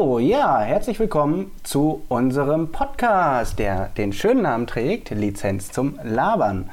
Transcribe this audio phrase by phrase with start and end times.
[0.00, 6.70] Ja, herzlich willkommen zu unserem Podcast, der den schönen Namen trägt, Lizenz zum Labern.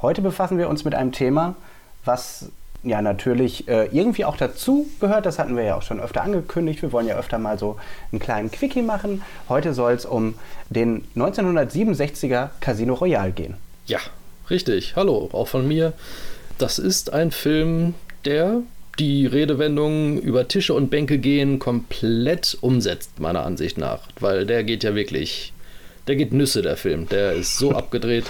[0.00, 1.56] Heute befassen wir uns mit einem Thema,
[2.04, 2.48] was
[2.84, 5.26] ja natürlich äh, irgendwie auch dazu gehört.
[5.26, 6.82] Das hatten wir ja auch schon öfter angekündigt.
[6.82, 7.78] Wir wollen ja öfter mal so
[8.12, 9.22] einen kleinen Quickie machen.
[9.48, 10.34] Heute soll es um
[10.70, 13.54] den 1967er Casino Royale gehen.
[13.86, 13.98] Ja,
[14.50, 14.94] richtig.
[14.94, 15.94] Hallo, auch von mir.
[16.58, 18.62] Das ist ein Film, der
[18.98, 24.00] die Redewendungen über Tische und Bänke gehen komplett umsetzt, meiner Ansicht nach.
[24.20, 25.52] Weil der geht ja wirklich,
[26.06, 27.08] der geht Nüsse, der Film.
[27.08, 28.24] Der ist so abgedreht.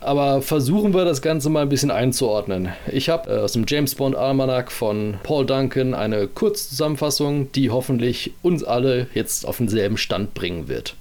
[0.00, 2.68] Aber versuchen wir das Ganze mal ein bisschen einzuordnen.
[2.92, 8.32] Ich habe äh, aus dem James Bond Almanac von Paul Duncan eine Kurzzusammenfassung, die hoffentlich
[8.42, 10.94] uns alle jetzt auf denselben Stand bringen wird.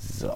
[0.00, 0.34] So.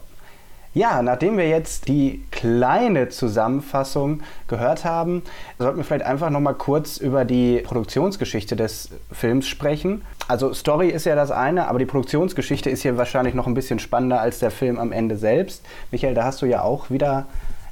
[0.75, 5.23] Ja, nachdem wir jetzt die kleine Zusammenfassung gehört haben,
[5.57, 10.03] sollten wir vielleicht einfach noch mal kurz über die Produktionsgeschichte des Films sprechen.
[10.27, 13.79] Also Story ist ja das eine, aber die Produktionsgeschichte ist hier wahrscheinlich noch ein bisschen
[13.79, 15.65] spannender als der Film am Ende selbst.
[15.93, 17.27] Michael, da hast du ja auch wieder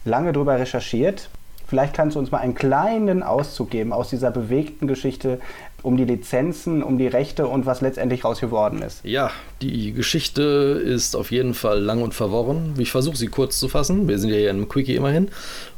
[0.05, 1.29] lange drüber recherchiert.
[1.67, 5.41] Vielleicht kannst du uns mal einen kleinen Auszug geben aus dieser bewegten Geschichte
[5.83, 9.01] um die Lizenzen, um die Rechte und was letztendlich raus geworden ist.
[9.05, 9.31] Ja,
[9.61, 12.75] die Geschichte ist auf jeden Fall lang und verworren.
[12.79, 14.09] Ich versuche sie kurz zu fassen.
[14.09, 15.29] Wir sind ja hier einem Quickie immerhin.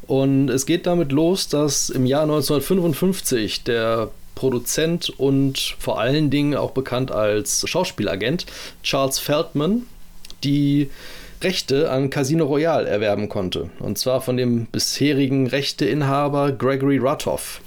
[0.07, 6.55] Und es geht damit los, dass im Jahr 1955 der Produzent und vor allen Dingen
[6.55, 8.47] auch bekannt als Schauspielagent
[8.83, 9.83] Charles Feldman
[10.43, 10.91] die
[11.43, 13.71] Rechte an Casino Royale erwerben konnte.
[13.79, 17.61] Und zwar von dem bisherigen Rechteinhaber Gregory Ratoff.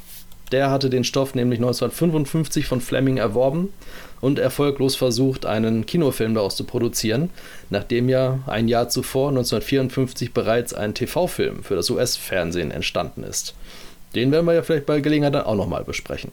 [0.52, 3.74] Der hatte den Stoff nämlich 1955 von Fleming erworben
[4.22, 7.30] und erfolglos versucht, einen Kinofilm daraus zu produzieren,
[7.70, 13.56] nachdem ja ein Jahr zuvor, 1954, bereits ein TV-Film für das US-Fernsehen entstanden ist.
[14.16, 16.32] Den werden wir ja vielleicht bei Gelegenheit dann auch nochmal besprechen.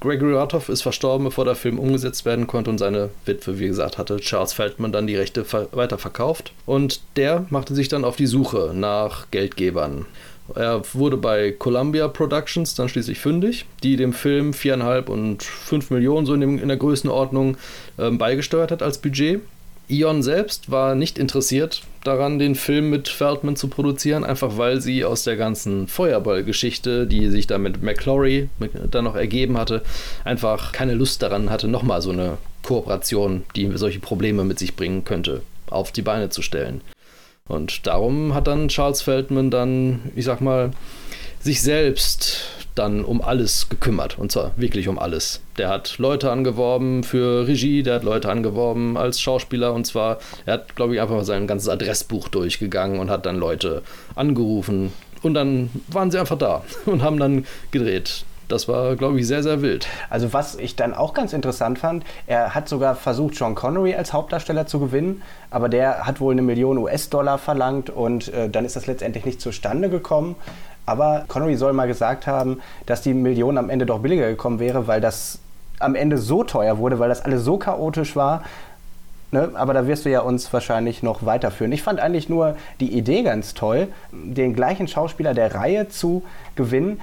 [0.00, 3.96] Gregory Ratoff ist verstorben, bevor der Film umgesetzt werden konnte und seine Witwe, wie gesagt,
[3.96, 6.52] hatte Charles Feldman dann die Rechte weiterverkauft.
[6.66, 10.04] Und der machte sich dann auf die Suche nach Geldgebern.
[10.54, 16.26] Er wurde bei Columbia Productions dann schließlich fündig, die dem Film viereinhalb und fünf Millionen
[16.26, 17.56] so in, dem, in der Größenordnung
[17.98, 19.40] äh, beigesteuert hat als Budget.
[19.88, 25.04] Ion selbst war nicht interessiert daran, den Film mit Feldman zu produzieren, einfach weil sie
[25.04, 28.48] aus der ganzen Feuerball-Geschichte, die sich da mit McClory
[28.90, 29.82] dann noch ergeben hatte,
[30.24, 35.04] einfach keine Lust daran hatte, nochmal so eine Kooperation, die solche Probleme mit sich bringen
[35.04, 36.80] könnte, auf die Beine zu stellen.
[37.48, 40.72] Und darum hat dann Charles Feldman dann, ich sag mal,
[41.40, 42.40] sich selbst
[42.74, 44.18] dann um alles gekümmert.
[44.18, 45.40] Und zwar wirklich um alles.
[45.56, 49.72] Der hat Leute angeworben für Regie, der hat Leute angeworben als Schauspieler.
[49.72, 53.36] Und zwar, er hat, glaube ich, einfach mal sein ganzes Adressbuch durchgegangen und hat dann
[53.36, 53.82] Leute
[54.14, 54.92] angerufen.
[55.22, 58.24] Und dann waren sie einfach da und haben dann gedreht.
[58.48, 59.88] Das war, glaube ich, sehr, sehr wild.
[60.08, 64.12] Also was ich dann auch ganz interessant fand, er hat sogar versucht, John Connery als
[64.12, 68.76] Hauptdarsteller zu gewinnen, aber der hat wohl eine Million US-Dollar verlangt und äh, dann ist
[68.76, 70.36] das letztendlich nicht zustande gekommen.
[70.86, 74.86] Aber Connery soll mal gesagt haben, dass die Million am Ende doch billiger gekommen wäre,
[74.86, 75.40] weil das
[75.80, 78.44] am Ende so teuer wurde, weil das alles so chaotisch war.
[79.32, 79.50] Ne?
[79.54, 81.72] Aber da wirst du ja uns wahrscheinlich noch weiterführen.
[81.72, 86.22] Ich fand eigentlich nur die Idee ganz toll, den gleichen Schauspieler der Reihe zu
[86.54, 87.00] gewinnen,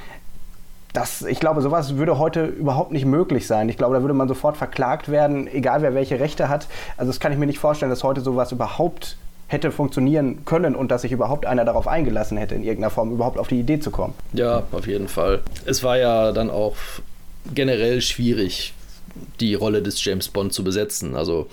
[0.94, 3.68] das, ich glaube, sowas würde heute überhaupt nicht möglich sein.
[3.68, 6.68] Ich glaube, da würde man sofort verklagt werden, egal wer welche Rechte hat.
[6.98, 9.18] Also das kann ich mir nicht vorstellen, dass heute sowas überhaupt
[9.48, 13.40] hätte funktionieren können und dass sich überhaupt einer darauf eingelassen hätte, in irgendeiner Form überhaupt
[13.40, 14.14] auf die Idee zu kommen.
[14.34, 15.42] Ja, auf jeden Fall.
[15.66, 16.76] Es war ja dann auch
[17.54, 18.74] generell schwierig,
[19.40, 21.16] die Rolle des James Bond zu besetzen.
[21.16, 21.48] Also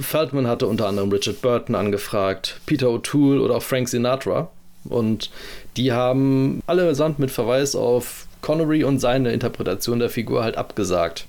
[0.00, 4.48] Feldman hatte unter anderem Richard Burton angefragt, Peter O'Toole oder auch Frank Sinatra.
[4.84, 5.30] Und
[5.76, 11.26] die haben allesamt mit Verweis auf Connery und seine Interpretation der Figur halt abgesagt.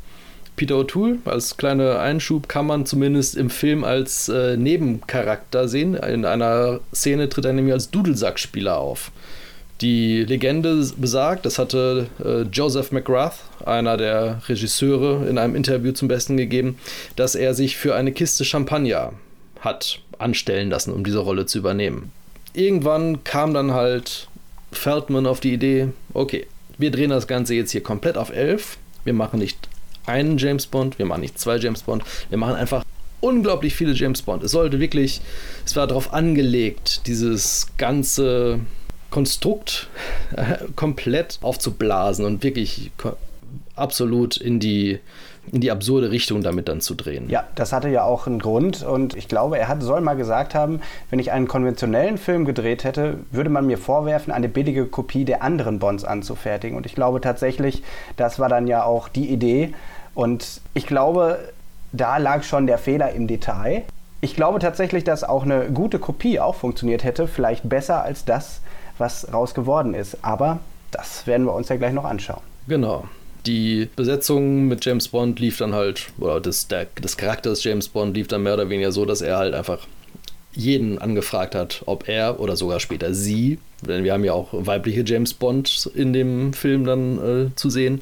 [0.55, 5.95] Peter O'Toole als kleiner Einschub kann man zumindest im Film als äh, Nebencharakter sehen.
[5.95, 9.11] In einer Szene tritt er nämlich als Dudelsackspieler auf.
[9.81, 16.07] Die Legende besagt, das hatte äh, Joseph McGrath, einer der Regisseure, in einem Interview zum
[16.07, 16.77] Besten gegeben,
[17.15, 19.13] dass er sich für eine Kiste Champagner
[19.61, 22.11] hat anstellen lassen, um diese Rolle zu übernehmen.
[22.53, 24.27] Irgendwann kam dann halt
[24.71, 26.45] Feldman auf die Idee, okay,
[26.77, 28.77] wir drehen das Ganze jetzt hier komplett auf 11.
[29.03, 29.57] Wir machen nicht
[30.05, 32.83] einen James Bond, wir machen nicht zwei James Bond, wir machen einfach
[33.19, 34.43] unglaublich viele James Bond.
[34.43, 35.21] Es sollte wirklich,
[35.65, 38.59] es war darauf angelegt, dieses ganze
[39.09, 39.87] Konstrukt
[40.35, 42.91] äh, komplett aufzublasen und wirklich
[43.75, 44.99] absolut in die
[45.51, 47.29] in die absurde Richtung damit dann zu drehen.
[47.29, 50.55] Ja, das hatte ja auch einen Grund und ich glaube, er hat, soll mal gesagt
[50.55, 55.25] haben, wenn ich einen konventionellen Film gedreht hätte, würde man mir vorwerfen, eine billige Kopie
[55.25, 56.77] der anderen Bonds anzufertigen.
[56.77, 57.83] Und ich glaube tatsächlich,
[58.17, 59.73] das war dann ja auch die Idee.
[60.13, 61.39] Und ich glaube,
[61.91, 63.83] da lag schon der Fehler im Detail.
[64.19, 68.61] Ich glaube tatsächlich, dass auch eine gute Kopie auch funktioniert hätte, vielleicht besser als das,
[68.97, 70.17] was raus geworden ist.
[70.23, 70.59] Aber
[70.91, 72.41] das werden wir uns ja gleich noch anschauen.
[72.67, 73.05] Genau.
[73.47, 78.15] Die Besetzung mit James Bond lief dann halt, oder das, der, des Charakters James Bond
[78.15, 79.87] lief dann mehr oder weniger so, dass er halt einfach
[80.53, 85.03] jeden angefragt hat, ob er oder sogar später sie, denn wir haben ja auch weibliche
[85.05, 88.01] James Bond in dem Film dann äh, zu sehen,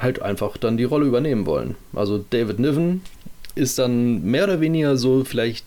[0.00, 1.76] halt einfach dann die Rolle übernehmen wollen.
[1.94, 3.02] Also David Niven
[3.54, 5.64] ist dann mehr oder weniger so vielleicht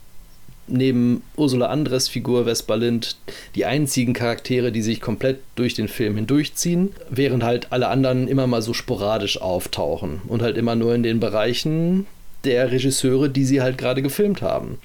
[0.68, 3.18] neben Ursula Andres Figur Vespa Lind
[3.56, 8.48] die einzigen Charaktere, die sich komplett durch den Film hindurchziehen, während halt alle anderen immer
[8.48, 12.06] mal so sporadisch auftauchen und halt immer nur in den Bereichen
[12.44, 14.78] der Regisseure, die sie halt gerade gefilmt haben.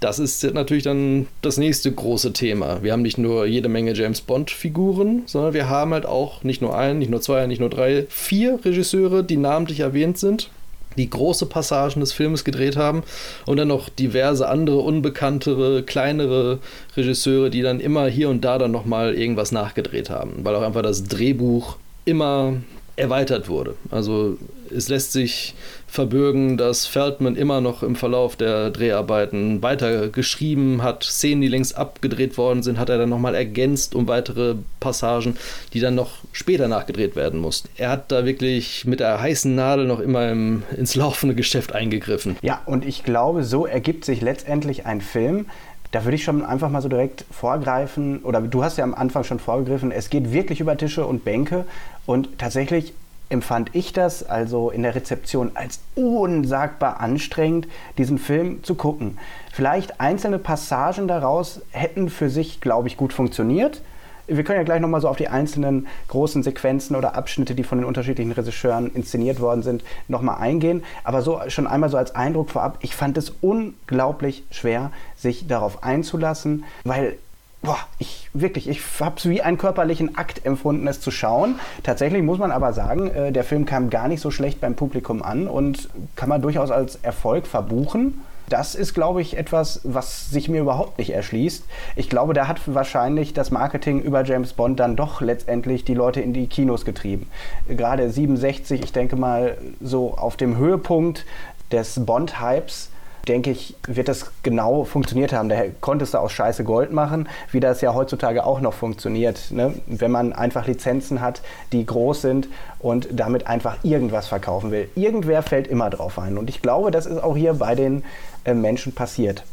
[0.00, 2.84] Das ist natürlich dann das nächste große Thema.
[2.84, 6.78] Wir haben nicht nur jede Menge James Bond-Figuren, sondern wir haben halt auch nicht nur
[6.78, 10.50] einen, nicht nur zwei, nicht nur drei, vier Regisseure, die namentlich erwähnt sind
[10.98, 13.02] die große Passagen des Films gedreht haben
[13.46, 16.58] und dann noch diverse andere unbekanntere, kleinere
[16.96, 20.82] Regisseure, die dann immer hier und da dann nochmal irgendwas nachgedreht haben, weil auch einfach
[20.82, 22.54] das Drehbuch immer
[22.96, 23.74] erweitert wurde.
[23.90, 24.36] Also
[24.74, 25.54] es lässt sich
[25.88, 31.02] verbürgen, dass Feldman immer noch im Verlauf der Dreharbeiten weiter geschrieben hat.
[31.02, 35.36] Szenen, die längst abgedreht worden sind, hat er dann nochmal ergänzt um weitere Passagen,
[35.72, 37.68] die dann noch später nachgedreht werden mussten.
[37.76, 42.36] Er hat da wirklich mit der heißen Nadel noch immer im, ins laufende Geschäft eingegriffen.
[42.42, 45.46] Ja, und ich glaube, so ergibt sich letztendlich ein Film,
[45.90, 49.24] da würde ich schon einfach mal so direkt vorgreifen, oder du hast ja am Anfang
[49.24, 51.64] schon vorgegriffen, es geht wirklich über Tische und Bänke
[52.04, 52.92] und tatsächlich
[53.28, 59.18] empfand ich das also in der Rezeption als unsagbar anstrengend, diesen Film zu gucken.
[59.52, 63.82] Vielleicht einzelne Passagen daraus hätten für sich, glaube ich, gut funktioniert.
[64.26, 67.78] Wir können ja gleich nochmal so auf die einzelnen großen Sequenzen oder Abschnitte, die von
[67.78, 70.84] den unterschiedlichen Regisseuren inszeniert worden sind, nochmal eingehen.
[71.02, 75.82] Aber so schon einmal so als Eindruck vorab, ich fand es unglaublich schwer, sich darauf
[75.82, 77.16] einzulassen, weil
[77.62, 81.58] boah, ich wirklich, ich habe es wie einen körperlichen Akt empfunden, es zu schauen.
[81.82, 85.22] Tatsächlich muss man aber sagen, äh, der Film kam gar nicht so schlecht beim Publikum
[85.22, 88.20] an und kann man durchaus als Erfolg verbuchen.
[88.48, 91.64] Das ist, glaube ich, etwas, was sich mir überhaupt nicht erschließt.
[91.96, 96.22] Ich glaube, da hat wahrscheinlich das Marketing über James Bond dann doch letztendlich die Leute
[96.22, 97.28] in die Kinos getrieben.
[97.68, 101.26] Gerade 67, ich denke mal, so auf dem Höhepunkt
[101.70, 102.90] des Bond-Hypes
[103.28, 105.48] denke ich, wird das genau funktioniert haben.
[105.48, 109.50] Daher konntest du aus Scheiße Gold machen, wie das ja heutzutage auch noch funktioniert.
[109.50, 109.74] Ne?
[109.86, 111.42] Wenn man einfach Lizenzen hat,
[111.72, 112.48] die groß sind
[112.78, 114.88] und damit einfach irgendwas verkaufen will.
[114.94, 116.38] Irgendwer fällt immer drauf ein.
[116.38, 118.04] Und ich glaube, das ist auch hier bei den
[118.44, 119.44] äh, Menschen passiert.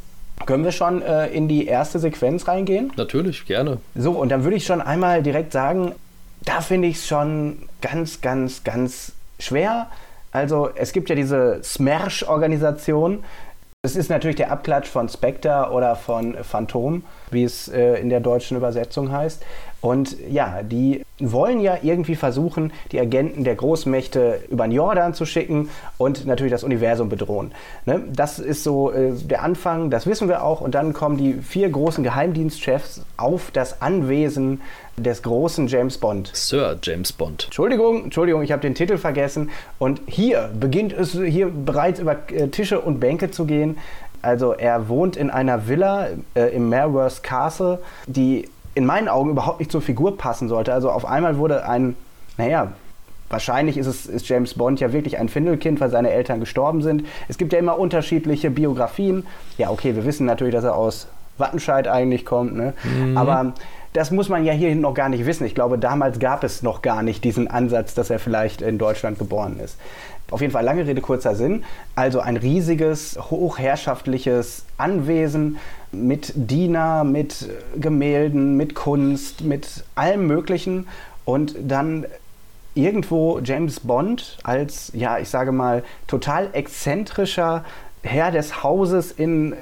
[0.45, 2.91] Können wir schon äh, in die erste Sequenz reingehen?
[2.97, 3.79] Natürlich, gerne.
[3.95, 5.93] So, und dann würde ich schon einmal direkt sagen,
[6.43, 9.87] da finde ich es schon ganz, ganz, ganz schwer.
[10.31, 13.23] Also es gibt ja diese Smersh-Organisation,
[13.85, 18.19] das ist natürlich der Abklatsch von Spectre oder von Phantom, wie es äh, in der
[18.19, 19.45] deutschen Übersetzung heißt.
[19.85, 25.27] Und ja, die wollen ja irgendwie versuchen, die Agenten der Großmächte über den Jordan zu
[25.27, 27.51] schicken und natürlich das Universum bedrohen.
[27.85, 28.01] Ne?
[28.11, 30.61] Das ist so äh, der Anfang, das wissen wir auch.
[30.61, 34.59] Und dann kommen die vier großen Geheimdienstchefs auf das Anwesen
[34.97, 36.31] des großen James Bond.
[36.33, 37.43] Sir James Bond.
[37.45, 39.51] Entschuldigung, Entschuldigung, ich habe den Titel vergessen.
[39.77, 43.77] Und hier beginnt es hier bereits über äh, Tische und Bänke zu gehen.
[44.23, 47.77] Also er wohnt in einer Villa äh, im Merworth Castle,
[48.07, 50.73] die in meinen Augen überhaupt nicht zur Figur passen sollte.
[50.73, 51.95] Also auf einmal wurde ein,
[52.37, 52.73] naja,
[53.29, 57.05] wahrscheinlich ist, es, ist James Bond ja wirklich ein Findelkind, weil seine Eltern gestorben sind.
[57.27, 59.25] Es gibt ja immer unterschiedliche Biografien.
[59.57, 62.73] Ja, okay, wir wissen natürlich, dass er aus Wattenscheid eigentlich kommt, ne?
[62.83, 63.17] Mhm.
[63.17, 63.53] aber
[63.91, 65.45] das muss man ja hier noch gar nicht wissen.
[65.45, 69.19] Ich glaube, damals gab es noch gar nicht diesen Ansatz, dass er vielleicht in Deutschland
[69.19, 69.77] geboren ist.
[70.31, 71.63] Auf jeden Fall lange Rede, kurzer Sinn.
[71.95, 75.57] Also ein riesiges, hochherrschaftliches Anwesen
[75.95, 80.87] mit Diener, mit Gemälden, mit Kunst, mit allem Möglichen.
[81.23, 82.05] Und dann
[82.75, 87.63] irgendwo James Bond als, ja, ich sage mal, total exzentrischer
[88.03, 89.55] Herr des Hauses in äh,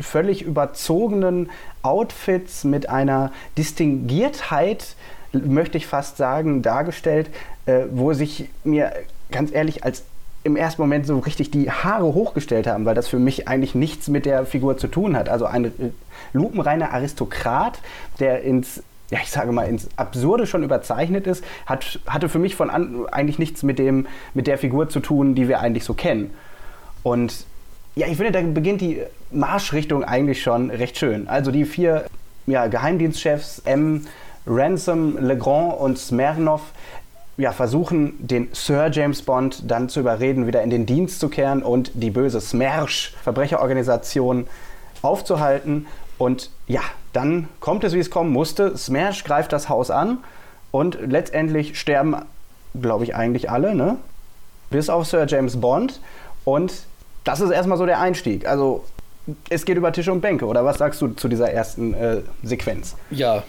[0.00, 1.50] völlig überzogenen
[1.82, 4.96] Outfits mit einer Distinguiertheit,
[5.32, 7.30] möchte ich fast sagen, dargestellt,
[7.66, 8.92] äh, wo sich mir
[9.30, 10.04] ganz ehrlich als
[10.44, 14.08] im ersten Moment so richtig die Haare hochgestellt haben, weil das für mich eigentlich nichts
[14.08, 15.28] mit der Figur zu tun hat.
[15.28, 15.70] Also ein äh,
[16.32, 17.78] lupenreiner Aristokrat,
[18.18, 22.56] der ins ja, ich sage mal, ins Absurde schon überzeichnet ist, hat, hatte für mich
[22.56, 25.92] von an eigentlich nichts mit, dem, mit der Figur zu tun, die wir eigentlich so
[25.92, 26.30] kennen.
[27.02, 27.44] Und
[27.94, 31.28] ja, ich finde, da beginnt die Marschrichtung eigentlich schon recht schön.
[31.28, 32.06] Also die vier
[32.46, 34.06] ja, Geheimdienstchefs M,
[34.46, 36.62] Ransom, Legrand und Smirnov
[37.36, 41.62] ja, versuchen, den Sir James Bond dann zu überreden, wieder in den Dienst zu kehren
[41.62, 44.46] und die böse Smersh, Verbrecherorganisation,
[45.00, 45.86] aufzuhalten.
[46.18, 48.76] Und ja, dann kommt es, wie es kommen musste.
[48.76, 50.18] Smersh greift das Haus an
[50.70, 52.16] und letztendlich sterben,
[52.80, 53.96] glaube ich, eigentlich alle, ne?
[54.70, 56.00] Bis auf Sir James Bond.
[56.44, 56.72] Und
[57.24, 58.46] das ist erstmal so der Einstieg.
[58.46, 58.84] Also
[59.48, 62.96] es geht über Tische und Bänke, oder was sagst du zu dieser ersten äh, Sequenz?
[63.10, 63.42] Ja,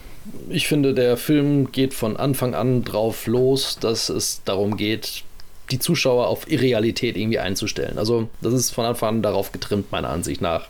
[0.50, 5.24] ich finde, der Film geht von Anfang an drauf los, dass es darum geht,
[5.72, 7.98] die Zuschauer auf Irrealität irgendwie einzustellen.
[7.98, 10.68] Also, das ist von Anfang an darauf getrimmt, meiner Ansicht nach.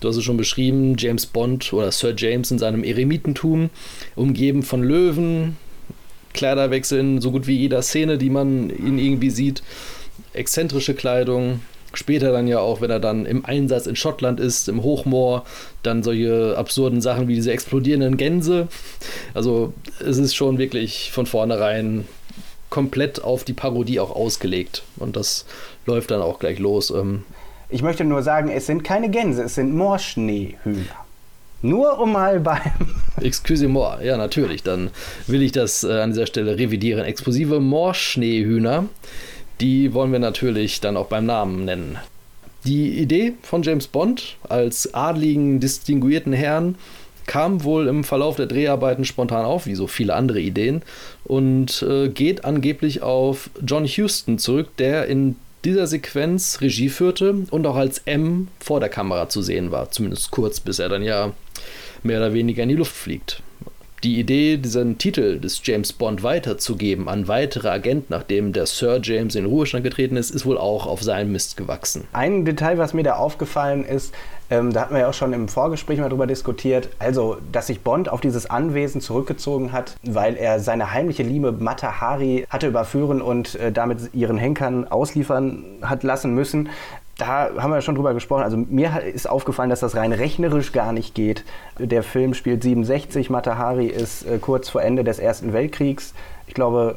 [0.00, 3.70] Du hast es schon beschrieben, James Bond oder Sir James in seinem Eremitentum,
[4.16, 5.56] umgeben von Löwen,
[6.32, 9.62] Kleiderwechsel in so gut wie jeder Szene, die man ihn irgendwie sieht,
[10.32, 11.60] exzentrische Kleidung,
[11.96, 15.44] Später dann ja auch, wenn er dann im Einsatz in Schottland ist, im Hochmoor,
[15.82, 18.68] dann solche absurden Sachen wie diese explodierenden Gänse.
[19.34, 22.06] Also es ist schon wirklich von vornherein
[22.70, 24.82] komplett auf die Parodie auch ausgelegt.
[24.96, 25.46] Und das
[25.86, 26.90] läuft dann auch gleich los.
[26.90, 27.24] Ähm.
[27.68, 31.04] Ich möchte nur sagen, es sind keine Gänse, es sind Moorschneehühner.
[31.62, 32.60] Nur um mal beim.
[33.22, 34.62] Excusez-moi, ja, natürlich.
[34.62, 34.90] Dann
[35.26, 37.04] will ich das äh, an dieser Stelle revidieren.
[37.04, 38.84] Explosive Moorschneehühner
[39.60, 41.98] die wollen wir natürlich dann auch beim Namen nennen.
[42.64, 46.76] Die Idee von James Bond als adligen, distinguierten Herrn
[47.26, 50.82] kam wohl im Verlauf der Dreharbeiten spontan auf, wie so viele andere Ideen,
[51.24, 57.66] und äh, geht angeblich auf John Huston zurück, der in dieser Sequenz Regie führte und
[57.66, 61.32] auch als M vor der Kamera zu sehen war, zumindest kurz, bis er dann ja
[62.02, 63.42] mehr oder weniger in die Luft fliegt
[64.04, 69.34] die Idee, diesen Titel des James Bond weiterzugeben an weitere Agenten, nachdem der Sir James
[69.34, 72.06] in Ruhestand getreten ist, ist wohl auch auf seinen Mist gewachsen.
[72.12, 74.14] Ein Detail, was mir da aufgefallen ist,
[74.50, 77.80] ähm, da hatten wir ja auch schon im Vorgespräch mal drüber diskutiert, also, dass sich
[77.80, 83.22] Bond auf dieses Anwesen zurückgezogen hat, weil er seine heimliche Liebe Mata Hari hatte überführen
[83.22, 86.68] und äh, damit ihren Henkern ausliefern hat lassen müssen
[87.18, 88.42] da haben wir schon drüber gesprochen.
[88.42, 91.44] Also mir ist aufgefallen, dass das rein rechnerisch gar nicht geht.
[91.78, 96.14] Der Film spielt 67, Matahari ist äh, kurz vor Ende des Ersten Weltkriegs,
[96.46, 96.96] ich glaube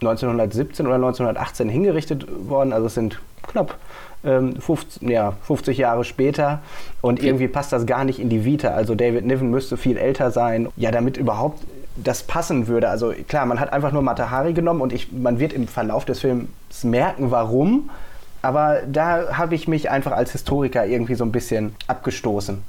[0.00, 2.72] 1917 oder 1918 hingerichtet worden.
[2.72, 3.76] Also es sind knapp
[4.24, 6.60] ähm, 50, ja, 50 Jahre später
[7.00, 7.28] und okay.
[7.28, 8.68] irgendwie passt das gar nicht in die Vita.
[8.68, 10.68] Also David Niven müsste viel älter sein.
[10.76, 11.60] Ja, damit überhaupt
[11.96, 12.88] das passen würde.
[12.88, 16.20] Also klar, man hat einfach nur Matahari genommen und ich, man wird im Verlauf des
[16.20, 16.48] Films
[16.84, 17.90] merken, warum.
[18.42, 22.62] Aber da habe ich mich einfach als Historiker irgendwie so ein bisschen abgestoßen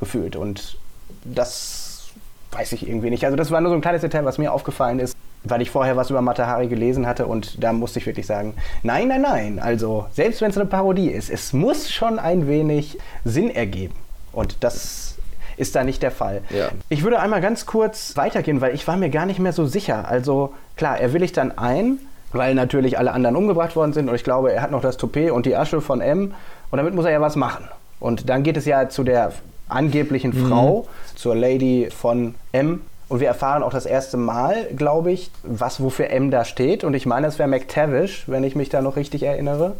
[0.00, 0.36] gefühlt.
[0.36, 0.78] Und
[1.24, 2.10] das
[2.52, 3.24] weiß ich irgendwie nicht.
[3.24, 5.96] Also das war nur so ein kleines Detail, was mir aufgefallen ist, weil ich vorher
[5.96, 9.58] was über Matahari gelesen hatte und da musste ich wirklich sagen, nein, nein, nein.
[9.58, 13.94] Also selbst wenn es eine Parodie ist, es muss schon ein wenig Sinn ergeben.
[14.32, 15.16] Und das
[15.56, 16.42] ist da nicht der Fall.
[16.50, 16.68] Ja.
[16.88, 20.08] Ich würde einmal ganz kurz weitergehen, weil ich war mir gar nicht mehr so sicher.
[20.08, 21.98] Also klar, er willigt dann ein,
[22.32, 25.30] weil natürlich alle anderen umgebracht worden sind und ich glaube, er hat noch das Toupet
[25.30, 26.34] und die Asche von M
[26.70, 27.68] und damit muss er ja was machen.
[28.00, 29.32] Und dann geht es ja zu der
[29.68, 30.48] angeblichen mhm.
[30.48, 32.82] Frau, zur Lady von M.
[33.08, 36.82] Und wir erfahren auch das erste Mal, glaube ich, was wofür M da steht.
[36.82, 39.74] Und ich meine, es wäre McTavish, wenn ich mich da noch richtig erinnere.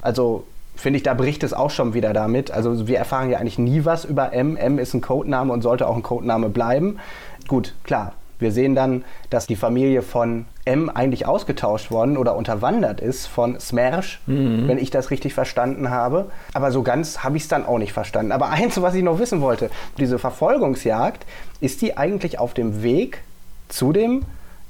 [0.00, 0.44] Also
[0.74, 2.50] finde ich, da bricht es auch schon wieder damit.
[2.50, 4.56] Also wir erfahren ja eigentlich nie was über M.
[4.56, 6.98] M ist ein Codename und sollte auch ein Codename bleiben.
[7.46, 13.00] Gut, klar, wir sehen dann, dass die Familie von M eigentlich ausgetauscht worden oder unterwandert
[13.00, 14.68] ist von Smersh, mhm.
[14.68, 16.30] wenn ich das richtig verstanden habe.
[16.52, 18.32] Aber so ganz habe ich es dann auch nicht verstanden.
[18.32, 21.24] Aber eins, was ich noch wissen wollte, diese Verfolgungsjagd,
[21.60, 23.22] ist die eigentlich auf dem Weg
[23.68, 24.22] zu dem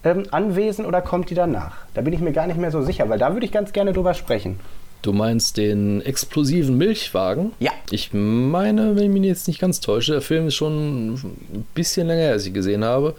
[0.04, 1.78] ähm, Anwesen oder kommt die danach?
[1.94, 3.92] Da bin ich mir gar nicht mehr so sicher, weil da würde ich ganz gerne
[3.92, 4.60] drüber sprechen.
[5.02, 7.52] Du meinst den explosiven Milchwagen?
[7.58, 7.72] Ja.
[7.90, 12.06] Ich meine, wenn ich mich jetzt nicht ganz täusche, der Film ist schon ein bisschen
[12.06, 13.16] länger als ich gesehen habe.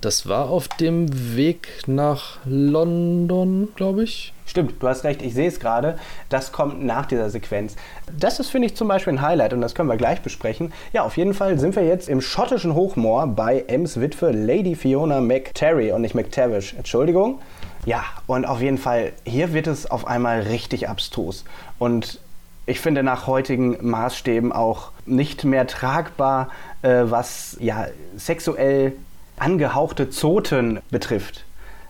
[0.00, 4.32] Das war auf dem Weg nach London, glaube ich.
[4.44, 6.00] Stimmt, du hast recht, ich sehe es gerade.
[6.28, 7.76] Das kommt nach dieser Sequenz.
[8.18, 10.72] Das ist, finde ich, zum Beispiel ein Highlight und das können wir gleich besprechen.
[10.92, 15.20] Ja, auf jeden Fall sind wir jetzt im schottischen Hochmoor bei Ems Witwe Lady Fiona
[15.20, 16.74] McTerry und nicht McTavish.
[16.74, 17.38] Entschuldigung.
[17.86, 21.44] Ja, und auf jeden Fall, hier wird es auf einmal richtig abstrus.
[21.78, 22.20] Und
[22.66, 26.50] ich finde nach heutigen Maßstäben auch nicht mehr tragbar,
[26.82, 28.92] äh, was ja sexuell
[29.38, 31.44] angehauchte Zoten betrifft.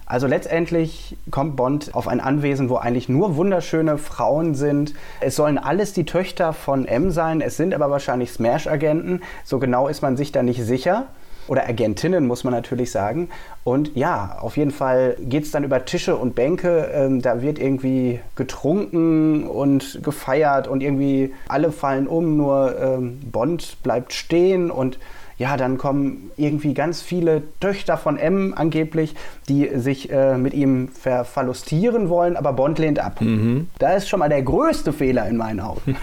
[0.07, 4.95] Also letztendlich kommt Bond auf ein Anwesen, wo eigentlich nur wunderschöne Frauen sind.
[5.21, 9.23] Es sollen alles die Töchter von M sein, es sind aber wahrscheinlich Smash-Agenten.
[9.45, 11.07] So genau ist man sich da nicht sicher
[11.51, 13.29] oder Agentinnen, muss man natürlich sagen.
[13.65, 16.89] Und ja, auf jeden Fall geht es dann über Tische und Bänke.
[16.95, 23.83] Ähm, da wird irgendwie getrunken und gefeiert und irgendwie alle fallen um, nur ähm, Bond
[23.83, 25.01] bleibt stehen und
[25.41, 29.15] ja, dann kommen irgendwie ganz viele Töchter von M angeblich,
[29.49, 33.23] die sich äh, mit ihm verlustieren wollen, aber Bond lehnt ab.
[33.23, 33.69] Mhm.
[33.79, 35.97] Da ist schon mal der größte Fehler in meinen Augen.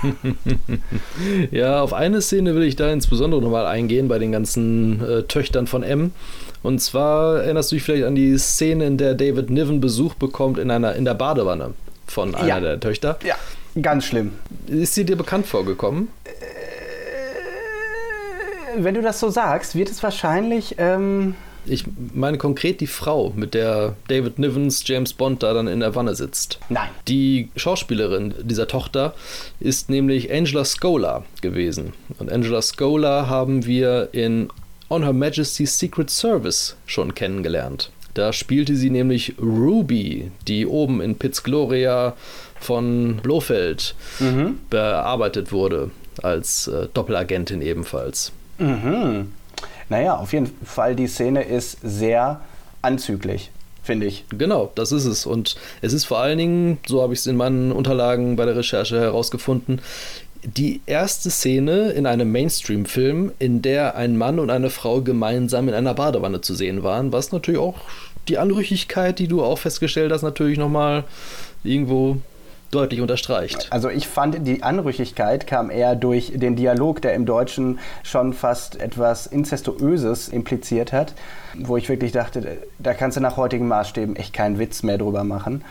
[1.52, 5.68] ja, auf eine Szene will ich da insbesondere nochmal eingehen bei den ganzen äh, Töchtern
[5.68, 6.14] von M.
[6.64, 10.58] Und zwar erinnerst du dich vielleicht an die Szene, in der David Niven Besuch bekommt
[10.58, 11.76] in, einer, in der Badewanne
[12.08, 12.60] von einer ja.
[12.60, 13.20] der Töchter.
[13.24, 13.36] Ja,
[13.80, 14.32] ganz schlimm.
[14.66, 16.08] Ist sie dir bekannt vorgekommen?
[18.76, 20.76] Wenn du das so sagst, wird es wahrscheinlich.
[20.78, 21.84] Ähm ich
[22.14, 26.16] meine konkret die Frau, mit der David Nivens James Bond da dann in der Wanne
[26.16, 26.60] sitzt.
[26.70, 26.90] Nein.
[27.08, 29.14] Die Schauspielerin dieser Tochter
[29.60, 31.94] ist nämlich Angela Scola gewesen.
[32.20, 34.50] Und Angela Scola haben wir in
[34.90, 37.92] On Her Majesty's Secret Service schon kennengelernt.
[38.14, 42.16] Da spielte sie nämlich Ruby, die oben in Piz Gloria
[42.60, 44.60] von Blofeld mhm.
[44.70, 45.92] bearbeitet wurde,
[46.24, 48.32] als äh, Doppelagentin ebenfalls.
[48.58, 49.34] Mhm.
[49.90, 52.42] Naja, auf jeden Fall, die Szene ist sehr
[52.82, 53.52] anzüglich
[53.88, 54.26] finde ich.
[54.30, 55.26] Genau, das ist es.
[55.26, 58.58] Und es ist vor allen Dingen, so habe ich es in meinen Unterlagen bei der
[58.58, 59.82] Recherche herausgefunden,
[60.44, 65.74] die erste Szene in einem Mainstream-Film, in der ein Mann und eine Frau gemeinsam in
[65.74, 67.76] einer Badewanne zu sehen waren, was natürlich auch
[68.28, 71.06] die Anrüchigkeit, die du auch festgestellt hast, natürlich nochmal
[71.64, 72.18] irgendwo
[72.72, 73.68] deutlich unterstreicht.
[73.70, 78.80] Also ich fand, die Anrüchigkeit kam eher durch den Dialog, der im Deutschen schon fast
[78.80, 81.14] etwas Inzestuöses impliziert hat,
[81.58, 85.24] wo ich wirklich dachte, da kannst du nach heutigen Maßstäben echt keinen Witz mehr drüber
[85.24, 85.64] machen.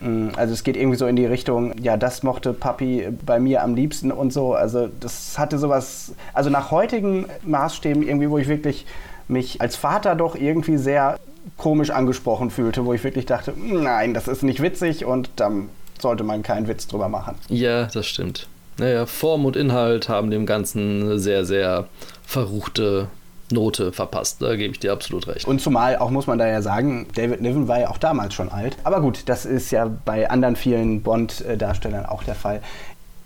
[0.00, 3.62] Mm, also es geht irgendwie so in die Richtung, ja, das mochte Papi bei mir
[3.62, 4.54] am liebsten und so.
[4.54, 8.86] Also das hatte sowas, also nach heutigen Maßstäben irgendwie, wo ich wirklich
[9.28, 11.18] mich als Vater doch irgendwie sehr
[11.56, 15.68] komisch angesprochen fühlte, wo ich wirklich dachte, nein, das ist nicht witzig und dann
[16.00, 17.36] sollte man keinen Witz drüber machen.
[17.48, 18.48] Ja, das stimmt.
[18.78, 21.86] Naja, Form und Inhalt haben dem Ganzen eine sehr, sehr
[22.24, 23.08] verruchte
[23.50, 24.42] Note verpasst.
[24.42, 25.46] Da gebe ich dir absolut recht.
[25.46, 28.50] Und zumal auch muss man da ja sagen, David Niven war ja auch damals schon
[28.50, 28.76] alt.
[28.84, 32.60] Aber gut, das ist ja bei anderen vielen Bond-Darstellern auch der Fall.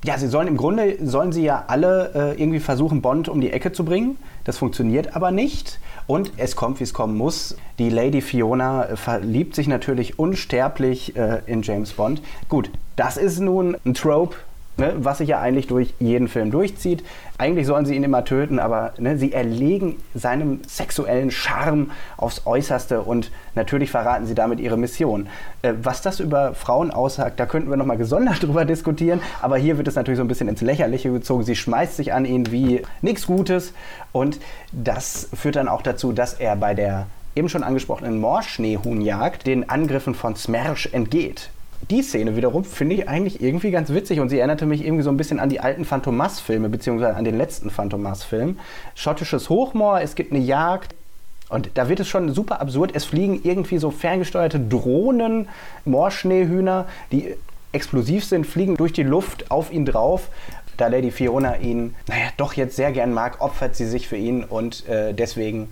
[0.04, 3.50] Ja, sie sollen im Grunde sollen sie ja alle äh, irgendwie versuchen, Bond um die
[3.50, 4.16] Ecke zu bringen.
[4.44, 5.80] Das funktioniert aber nicht.
[6.08, 7.54] Und es kommt, wie es kommen muss.
[7.78, 12.22] Die Lady Fiona äh, verliebt sich natürlich unsterblich äh, in James Bond.
[12.48, 14.34] Gut, das ist nun ein Trope,
[14.78, 17.04] ne, was sich ja eigentlich durch jeden Film durchzieht.
[17.36, 23.02] Eigentlich sollen sie ihn immer töten, aber ne, sie erlegen seinem sexuellen Charme aufs Äußerste
[23.02, 25.28] und natürlich verraten sie damit ihre Mission.
[25.62, 29.76] Äh, was das über Frauen aussagt, da könnten wir nochmal gesondert drüber diskutieren, aber hier
[29.76, 31.44] wird es natürlich so ein bisschen ins Lächerliche gezogen.
[31.44, 33.72] Sie schmeißt sich an ihn wie nichts Gutes
[34.12, 34.38] und
[34.72, 40.14] das führt dann auch dazu, dass er bei der eben schon angesprochenen Moorschneehuhnjagd den Angriffen
[40.14, 41.50] von Smersh entgeht
[41.90, 45.10] die Szene wiederum finde ich eigentlich irgendwie ganz witzig und sie erinnerte mich irgendwie so
[45.10, 48.58] ein bisschen an die alten Phantomas-Filme, beziehungsweise an den letzten Phantomas-Film.
[48.94, 50.94] Schottisches Hochmoor, es gibt eine Jagd.
[51.48, 52.90] Und da wird es schon super absurd.
[52.94, 55.48] Es fliegen irgendwie so ferngesteuerte Drohnen,
[55.86, 57.34] Moorschneehühner, die
[57.72, 60.28] explosiv sind, fliegen durch die Luft auf ihn drauf.
[60.76, 64.44] Da Lady Fiona ihn, naja, doch jetzt sehr gern mag, opfert sie sich für ihn
[64.44, 65.68] und äh, deswegen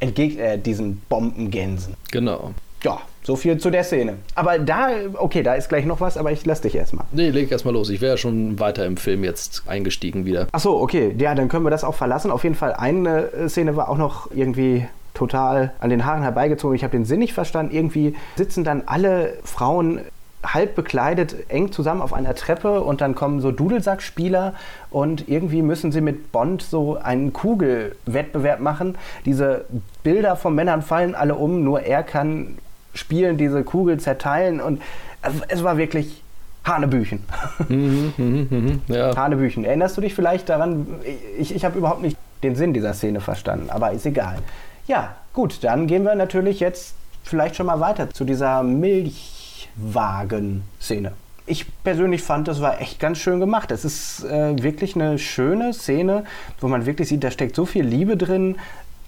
[0.00, 1.94] entgegnet er diesen Bombengänsen.
[2.10, 2.52] Genau.
[2.82, 4.16] Ja, so viel zu der Szene.
[4.34, 7.04] Aber da, okay, da ist gleich noch was, aber ich lass dich erstmal.
[7.12, 7.90] Nee, leg erstmal los.
[7.90, 10.46] Ich wäre schon weiter im Film jetzt eingestiegen wieder.
[10.52, 11.14] Ach so, okay.
[11.18, 12.30] Ja, dann können wir das auch verlassen.
[12.30, 16.74] Auf jeden Fall eine äh, Szene war auch noch irgendwie total an den Haaren herbeigezogen.
[16.74, 17.74] Ich habe den Sinn nicht verstanden.
[17.74, 20.00] Irgendwie sitzen dann alle Frauen
[20.42, 24.54] halb bekleidet eng zusammen auf einer Treppe und dann kommen so Dudelsackspieler
[24.90, 28.96] und irgendwie müssen sie mit Bond so einen Kugelwettbewerb machen.
[29.26, 29.66] Diese
[30.02, 32.56] Bilder von Männern fallen alle um, nur er kann
[33.00, 34.80] spielen, diese Kugel zerteilen und
[35.22, 36.22] also es war wirklich
[36.64, 37.24] Hanebüchen.
[37.68, 39.16] Mhm, mh, mh, ja.
[39.16, 39.64] Hanebüchen.
[39.64, 40.86] Erinnerst du dich vielleicht daran?
[41.38, 44.38] Ich, ich habe überhaupt nicht den Sinn dieser Szene verstanden, aber ist egal.
[44.86, 51.12] Ja, gut, dann gehen wir natürlich jetzt vielleicht schon mal weiter zu dieser Milchwagen-Szene.
[51.46, 53.72] Ich persönlich fand, das war echt ganz schön gemacht.
[53.72, 56.24] Es ist äh, wirklich eine schöne Szene,
[56.60, 58.56] wo man wirklich sieht, da steckt so viel Liebe drin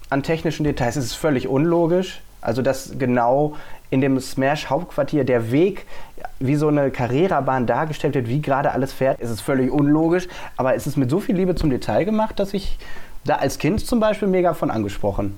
[0.09, 0.95] an technischen Details.
[0.95, 2.21] Es ist völlig unlogisch.
[2.41, 3.55] Also dass genau
[3.93, 5.85] in dem Smash-Hauptquartier der Weg
[6.39, 10.27] wie so eine Carrera-Bahn dargestellt wird, wie gerade alles fährt, ist es völlig unlogisch.
[10.57, 12.79] Aber es ist mit so viel Liebe zum Detail gemacht, dass ich
[13.23, 15.37] da als Kind zum Beispiel mega von angesprochen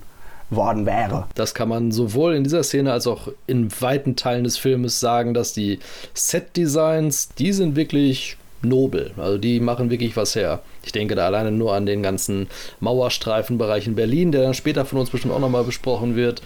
[0.49, 1.27] worden wäre.
[1.35, 5.33] Das kann man sowohl in dieser Szene als auch in weiten Teilen des Filmes sagen,
[5.33, 5.79] dass die
[6.13, 9.11] Set-Designs, die sind wirklich nobel.
[9.17, 10.61] Also die machen wirklich was her.
[10.83, 12.47] Ich denke da alleine nur an den ganzen
[12.79, 16.41] Mauerstreifenbereich in Berlin, der dann später von uns bestimmt auch nochmal besprochen wird.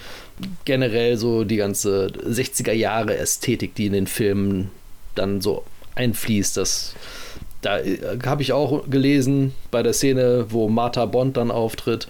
[0.65, 4.71] Generell so die ganze 60er Jahre Ästhetik, die in den Filmen
[5.15, 5.63] dann so
[5.95, 6.95] einfließt, das
[7.61, 12.07] da äh, habe ich auch gelesen bei der Szene, wo Martha Bond dann auftritt,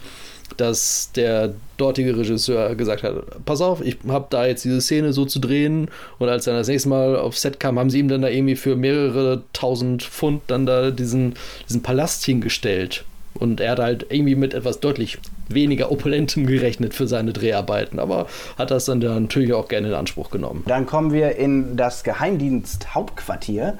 [0.57, 5.25] dass der dortige Regisseur gesagt hat, pass auf, ich habe da jetzt diese Szene so
[5.25, 8.21] zu drehen und als er das nächste Mal auf Set kam, haben sie ihm dann
[8.21, 11.35] da irgendwie für mehrere tausend Pfund dann da diesen,
[11.67, 13.05] diesen Palast hingestellt.
[13.35, 18.27] Und er hat halt irgendwie mit etwas deutlich weniger Opulentem gerechnet für seine Dreharbeiten, aber
[18.57, 20.63] hat das dann natürlich auch gerne in Anspruch genommen.
[20.67, 23.77] Dann kommen wir in das Geheimdienst-Hauptquartier.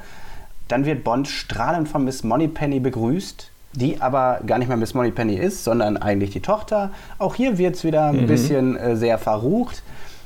[0.68, 5.36] Dann wird Bond strahlend von Miss Moneypenny begrüßt die aber gar nicht mehr Miss Moneypenny
[5.36, 6.92] ist, sondern eigentlich die Tochter.
[7.18, 8.28] Auch hier wird es wieder ein mhm.
[8.28, 9.84] bisschen äh, sehr verrucht.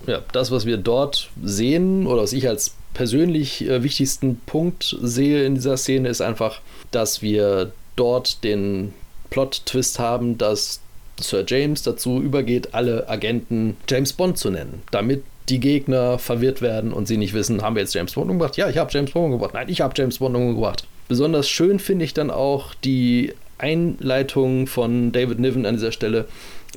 [0.07, 5.45] Ja, das, was wir dort sehen oder was ich als persönlich äh, wichtigsten Punkt sehe
[5.45, 8.93] in dieser Szene, ist einfach, dass wir dort den
[9.29, 10.81] Plot-Twist haben, dass
[11.19, 16.93] Sir James dazu übergeht, alle Agenten James Bond zu nennen, damit die Gegner verwirrt werden
[16.93, 18.57] und sie nicht wissen, haben wir jetzt James Bond umgebracht?
[18.57, 19.53] Ja, ich habe James Bond umgebracht.
[19.53, 20.87] Nein, ich habe James Bond umgebracht.
[21.07, 26.25] Besonders schön finde ich dann auch die Einleitung von David Niven an dieser Stelle,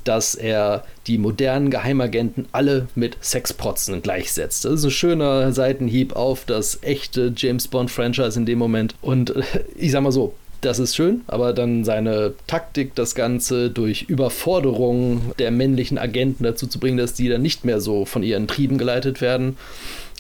[0.05, 4.65] dass er die modernen Geheimagenten alle mit Sexprotzen gleichsetzt.
[4.65, 8.95] Das ist ein schöner Seitenhieb auf das echte James Bond-Franchise in dem Moment.
[9.01, 9.35] Und
[9.77, 10.35] ich sag mal so,
[10.67, 16.67] das ist schön, aber dann seine Taktik, das Ganze durch Überforderung der männlichen Agenten dazu
[16.67, 19.57] zu bringen, dass die dann nicht mehr so von ihren Trieben geleitet werden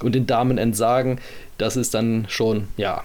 [0.02, 1.18] und den Damen entsagen,
[1.58, 3.04] das ist dann schon, ja,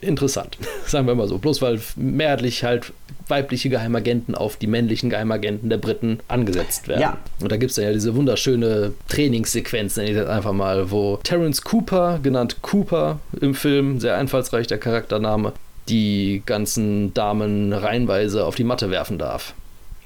[0.00, 1.38] interessant, sagen wir mal so.
[1.38, 2.92] Bloß weil mehrheitlich halt
[3.28, 7.00] weibliche Geheimagenten auf die männlichen Geheimagenten der Briten angesetzt werden.
[7.00, 7.18] Ja.
[7.40, 11.62] Und da gibt es ja diese wunderschöne Trainingssequenz, nenne ich das einfach mal, wo Terence
[11.62, 15.52] Cooper, genannt Cooper im Film, sehr einfallsreich der Charaktername,
[15.90, 19.54] die ganzen Damen reihenweise auf die Matte werfen darf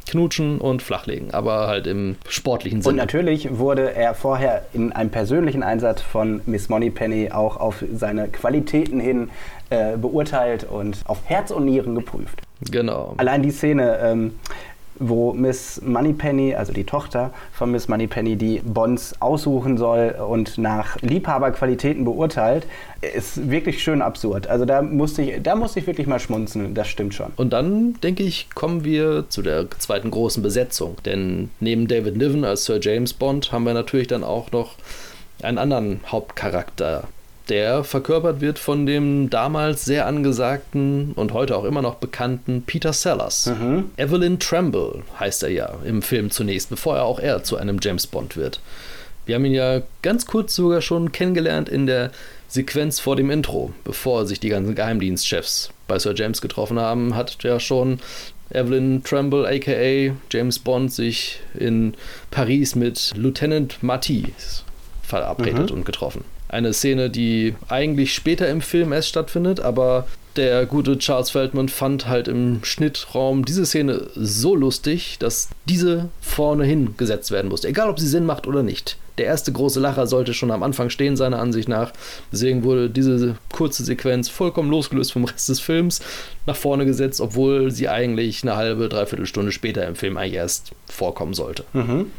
[0.06, 2.92] knutschen und flachlegen, aber halt im sportlichen Sinne.
[2.92, 8.28] Und natürlich wurde er vorher in einem persönlichen Einsatz von Miss Moneypenny auch auf seine
[8.28, 9.30] Qualitäten hin
[9.70, 12.40] äh, beurteilt und auf Herz und Nieren geprüft.
[12.70, 13.14] Genau.
[13.16, 14.38] Allein die Szene, ähm,
[14.98, 21.00] wo Miss Moneypenny, also die Tochter von Miss Moneypenny, die Bonds aussuchen soll und nach
[21.02, 22.66] Liebhaberqualitäten beurteilt,
[23.14, 24.46] ist wirklich schön absurd.
[24.46, 27.32] Also da musste ich, da musste ich wirklich mal schmunzeln, das stimmt schon.
[27.36, 30.96] Und dann, denke ich, kommen wir zu der zweiten großen Besetzung.
[31.04, 34.76] Denn neben David Niven als Sir James Bond haben wir natürlich dann auch noch
[35.42, 37.04] einen anderen Hauptcharakter
[37.48, 42.92] der verkörpert wird von dem damals sehr angesagten und heute auch immer noch bekannten Peter
[42.92, 43.46] Sellers.
[43.46, 43.90] Mhm.
[43.96, 48.06] Evelyn Tremble heißt er ja im Film zunächst, bevor er auch er zu einem James
[48.06, 48.60] Bond wird.
[49.26, 52.10] Wir haben ihn ja ganz kurz sogar schon kennengelernt in der
[52.48, 57.42] Sequenz vor dem Intro, bevor sich die ganzen Geheimdienstchefs bei Sir James getroffen haben, hat
[57.42, 58.00] ja schon
[58.50, 61.94] Evelyn Tremble aka James Bond sich in
[62.30, 64.62] Paris mit Lieutenant Matisse
[65.02, 65.78] verabredet mhm.
[65.78, 66.24] und getroffen.
[66.54, 72.06] Eine Szene, die eigentlich später im Film erst stattfindet, aber der gute Charles Feldman fand
[72.06, 77.66] halt im Schnittraum diese Szene so lustig, dass diese vorne hingesetzt werden musste.
[77.66, 78.98] Egal, ob sie Sinn macht oder nicht.
[79.18, 81.92] Der erste große Lacher sollte schon am Anfang stehen, seiner Ansicht nach.
[82.30, 86.02] Deswegen wurde diese kurze Sequenz vollkommen losgelöst vom Rest des Films
[86.46, 90.70] nach vorne gesetzt, obwohl sie eigentlich eine halbe, dreiviertel Stunde später im Film eigentlich erst
[90.86, 91.64] vorkommen sollte.
[91.72, 92.12] Mhm.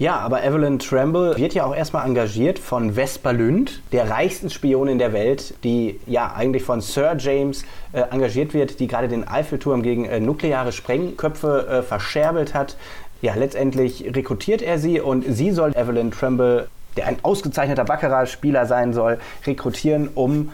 [0.00, 4.98] Ja, aber Evelyn Tremble wird ja auch erstmal engagiert von Vesper Lünd, der reichsten Spionin
[4.98, 9.82] der Welt, die ja eigentlich von Sir James äh, engagiert wird, die gerade den Eiffelturm
[9.82, 12.78] gegen äh, nukleare Sprengköpfe äh, verscherbelt hat.
[13.20, 18.94] Ja, letztendlich rekrutiert er sie und sie soll Evelyn Tremble der ein ausgezeichneter Baccarat-Spieler sein
[18.94, 20.50] soll, rekrutieren, um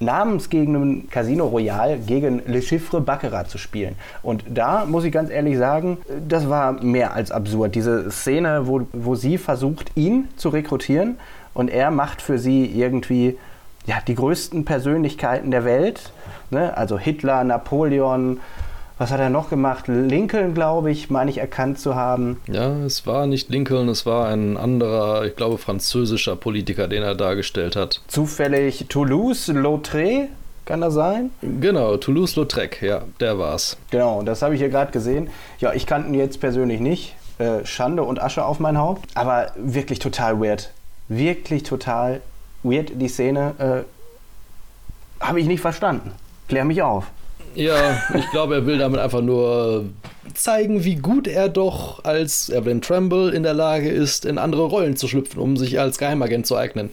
[0.00, 3.96] im namensgebenden Casino Royale gegen Le Chiffre Baccarat zu spielen.
[4.22, 7.74] Und da muss ich ganz ehrlich sagen, das war mehr als absurd.
[7.74, 11.18] Diese Szene, wo, wo sie versucht, ihn zu rekrutieren
[11.54, 13.38] und er macht für sie irgendwie
[13.86, 16.12] ja, die größten Persönlichkeiten der Welt.
[16.50, 16.76] Ne?
[16.76, 18.40] Also Hitler, Napoleon,
[19.00, 19.86] was hat er noch gemacht?
[19.88, 22.38] Lincoln, glaube ich, meine ich erkannt zu haben.
[22.46, 27.14] Ja, es war nicht Lincoln, es war ein anderer, ich glaube, französischer Politiker, den er
[27.14, 28.02] dargestellt hat.
[28.08, 30.28] Zufällig Toulouse-Lautrec?
[30.66, 31.30] Kann das sein?
[31.40, 33.78] Genau, Toulouse-Lautrec, ja, der war's.
[33.90, 35.30] Genau, das habe ich hier gerade gesehen.
[35.60, 37.14] Ja, ich kannte ihn jetzt persönlich nicht.
[37.38, 39.08] Äh, Schande und Asche auf mein Haupt.
[39.14, 40.72] Aber wirklich total weird.
[41.08, 42.20] Wirklich total
[42.62, 43.54] weird, die Szene.
[45.20, 46.12] Äh, habe ich nicht verstanden.
[46.48, 47.06] Klär mich auf.
[47.54, 49.86] Ja, ich glaube, er will damit einfach nur
[50.34, 54.96] zeigen, wie gut er doch als Evelyn Tremble in der Lage ist, in andere Rollen
[54.96, 56.90] zu schlüpfen, um sich als Geheimagent zu eignen.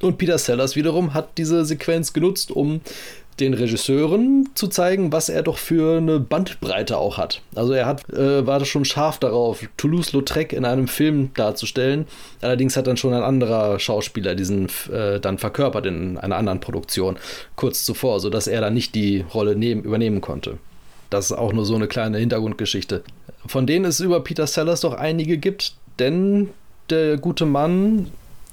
[0.00, 2.80] Und Peter Sellers wiederum hat diese Sequenz genutzt, um
[3.40, 7.42] den Regisseuren zu zeigen, was er doch für eine Bandbreite auch hat.
[7.54, 12.06] Also er hat, äh, war schon scharf darauf, Toulouse-Lautrec in einem Film darzustellen.
[12.40, 17.16] Allerdings hat dann schon ein anderer Schauspieler diesen äh, dann verkörpert in einer anderen Produktion
[17.56, 20.58] kurz zuvor, sodass er dann nicht die Rolle nehmen, übernehmen konnte.
[21.08, 23.02] Das ist auch nur so eine kleine Hintergrundgeschichte.
[23.46, 26.50] Von denen es über Peter Sellers doch einige gibt, denn
[26.90, 28.10] der gute Mann,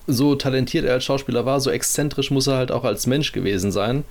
[0.08, 3.72] so talentiert er als Schauspieler war, so exzentrisch muss er halt auch als Mensch gewesen
[3.72, 4.04] sein.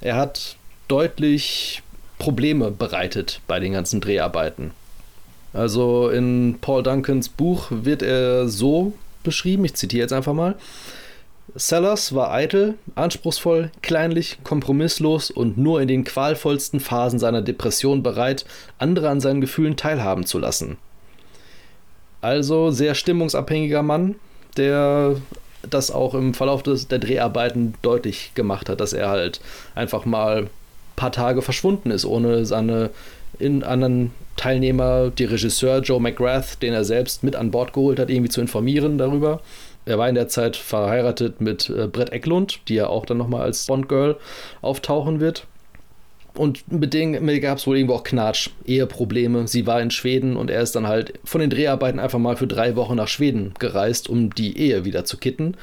[0.00, 0.56] Er hat
[0.88, 1.82] deutlich
[2.18, 4.72] Probleme bereitet bei den ganzen Dreharbeiten.
[5.52, 10.54] Also in Paul Duncans Buch wird er so beschrieben, ich zitiere jetzt einfach mal.
[11.56, 18.44] Sellers war eitel, anspruchsvoll, kleinlich, kompromisslos und nur in den qualvollsten Phasen seiner Depression bereit,
[18.78, 20.78] andere an seinen Gefühlen teilhaben zu lassen.
[22.20, 24.14] Also sehr stimmungsabhängiger Mann,
[24.56, 25.16] der
[25.68, 29.40] das auch im Verlauf des, der Dreharbeiten deutlich gemacht hat, dass er halt
[29.74, 30.50] einfach mal ein
[30.96, 32.90] paar Tage verschwunden ist, ohne seine
[33.38, 38.10] in anderen Teilnehmer, die Regisseur Joe McGrath, den er selbst mit an Bord geholt hat,
[38.10, 39.40] irgendwie zu informieren darüber.
[39.86, 43.42] Er war in der Zeit verheiratet mit äh, Brett Eklund, die ja auch dann nochmal
[43.42, 44.16] als Bond-Girl
[44.60, 45.46] auftauchen wird.
[46.34, 49.48] Und mit denen gab es wohl irgendwo auch Knatsch, Eheprobleme.
[49.48, 52.46] Sie war in Schweden und er ist dann halt von den Dreharbeiten einfach mal für
[52.46, 55.56] drei Wochen nach Schweden gereist, um die Ehe wieder zu kitten.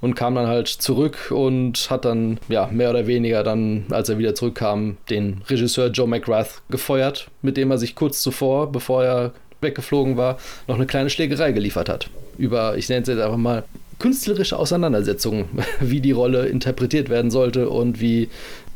[0.00, 4.18] Und kam dann halt zurück und hat dann, ja, mehr oder weniger dann, als er
[4.18, 9.32] wieder zurückkam, den Regisseur Joe McGrath gefeuert, mit dem er sich kurz zuvor, bevor er
[9.62, 10.36] weggeflogen war,
[10.68, 12.10] noch eine kleine Schlägerei geliefert hat.
[12.36, 13.64] Über, ich nenne es jetzt einfach mal,
[13.98, 15.46] künstlerische Auseinandersetzungen,
[15.80, 18.28] wie die Rolle interpretiert werden sollte und wie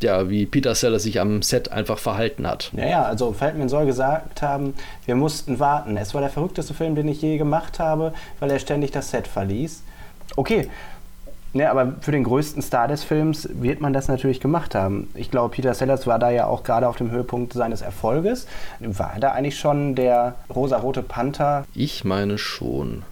[0.03, 2.71] ja, wie Peter Sellers sich am Set einfach verhalten hat.
[2.77, 4.75] Ja, ja, also Feldman soll gesagt haben,
[5.07, 5.97] wir mussten warten.
[5.97, 9.27] Es war der verrückteste Film, den ich je gemacht habe, weil er ständig das Set
[9.27, 9.83] verließ.
[10.37, 10.69] Okay,
[11.55, 15.09] ja, aber für den größten Star des Films wird man das natürlich gemacht haben.
[15.15, 18.47] Ich glaube, Peter Sellers war da ja auch gerade auf dem Höhepunkt seines Erfolges.
[18.81, 21.65] War da eigentlich schon der rosarote Panther?
[21.75, 23.03] Ich meine schon.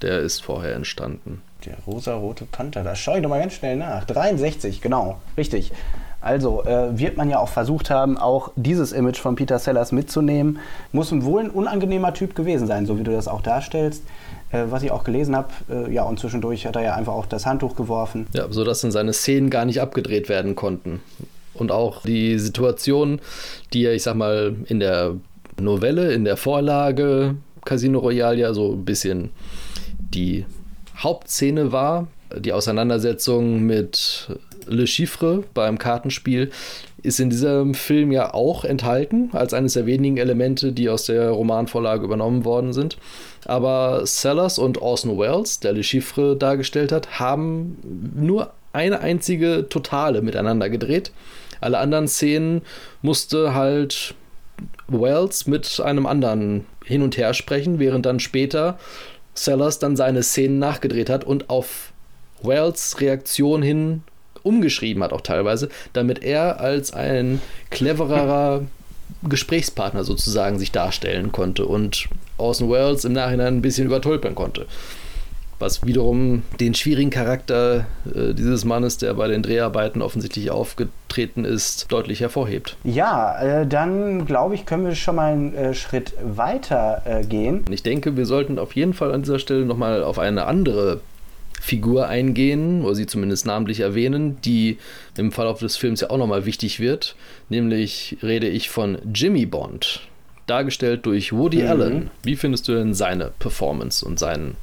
[0.00, 1.42] Der ist vorher entstanden.
[1.66, 4.04] Der rosarote Panther, da schaue ich doch mal ganz schnell nach.
[4.04, 5.72] 63, genau, richtig.
[6.20, 10.58] Also äh, wird man ja auch versucht haben, auch dieses Image von Peter Sellers mitzunehmen.
[10.92, 14.02] Muss wohl ein unangenehmer Typ gewesen sein, so wie du das auch darstellst.
[14.50, 17.26] Äh, was ich auch gelesen habe, äh, ja, und zwischendurch hat er ja einfach auch
[17.26, 18.26] das Handtuch geworfen.
[18.34, 21.00] Ja, sodass dann seine Szenen gar nicht abgedreht werden konnten.
[21.54, 23.20] Und auch die Situation,
[23.72, 25.14] die er, ich sag mal, in der
[25.60, 29.30] Novelle, in der Vorlage Casino Royale ja so ein bisschen
[29.98, 30.46] die
[30.96, 34.28] Hauptszene war, die Auseinandersetzung mit
[34.68, 36.50] Le Chiffre beim Kartenspiel
[37.02, 41.30] ist in diesem Film ja auch enthalten, als eines der wenigen Elemente, die aus der
[41.30, 42.98] Romanvorlage übernommen worden sind.
[43.44, 47.78] Aber Sellers und Orson Welles, der Le Chiffre dargestellt hat, haben
[48.16, 51.12] nur eine einzige Totale miteinander gedreht.
[51.60, 52.62] Alle anderen Szenen
[53.02, 54.14] musste halt
[54.88, 58.78] Wells mit einem anderen hin und her sprechen, während dann später
[59.34, 61.92] Sellers dann seine Szenen nachgedreht hat und auf
[62.42, 64.02] Wells Reaktion hin
[64.48, 68.62] umgeschrieben hat, auch teilweise, damit er als ein clevererer
[69.28, 74.66] Gesprächspartner sozusagen sich darstellen konnte und Orson Welles im Nachhinein ein bisschen übertölpern konnte.
[75.58, 81.90] Was wiederum den schwierigen Charakter äh, dieses Mannes, der bei den Dreharbeiten offensichtlich aufgetreten ist,
[81.90, 82.76] deutlich hervorhebt.
[82.84, 87.64] Ja, äh, dann glaube ich, können wir schon mal einen äh, Schritt weiter äh, gehen.
[87.70, 91.00] Ich denke, wir sollten auf jeden Fall an dieser Stelle nochmal auf eine andere
[91.60, 94.78] Figur eingehen, oder sie zumindest namentlich erwähnen, die
[95.16, 97.16] im Verlauf des Films ja auch nochmal wichtig wird.
[97.48, 100.00] Nämlich rede ich von Jimmy Bond,
[100.46, 101.68] dargestellt durch Woody mhm.
[101.68, 102.10] Allen.
[102.22, 104.56] Wie findest du denn seine Performance und seinen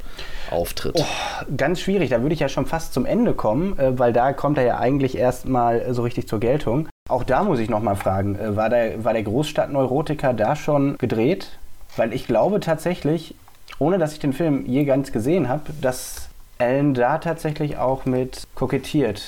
[0.51, 0.95] Auftritt?
[0.97, 4.33] Oh, ganz schwierig, da würde ich ja schon fast zum Ende kommen, äh, weil da
[4.33, 6.87] kommt er ja eigentlich erstmal so richtig zur Geltung.
[7.07, 11.57] Auch da muss ich nochmal fragen, äh, war der, war der Großstadtneurotiker da schon gedreht?
[11.95, 13.35] Weil ich glaube tatsächlich,
[13.79, 18.43] ohne dass ich den Film je ganz gesehen habe, dass Ellen da tatsächlich auch mit
[18.55, 19.21] kokettiert.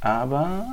[0.00, 0.66] Aber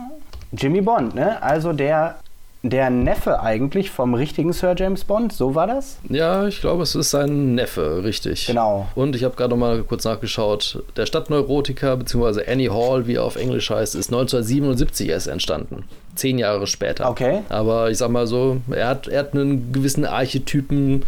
[0.51, 1.41] Jimmy Bond, ne?
[1.41, 2.15] Also der,
[2.63, 5.99] der Neffe eigentlich vom richtigen Sir James Bond, so war das?
[6.09, 8.47] Ja, ich glaube, es ist sein Neffe, richtig.
[8.47, 8.87] Genau.
[8.95, 10.83] Und ich habe gerade mal kurz nachgeschaut.
[10.97, 15.85] Der Stadtneurotiker, beziehungsweise Annie Hall, wie er auf Englisch heißt, ist 1977 erst entstanden.
[16.15, 17.09] Zehn Jahre später.
[17.09, 17.39] Okay.
[17.47, 21.03] Aber ich sag mal so, er hat, er hat einen gewissen Archetypen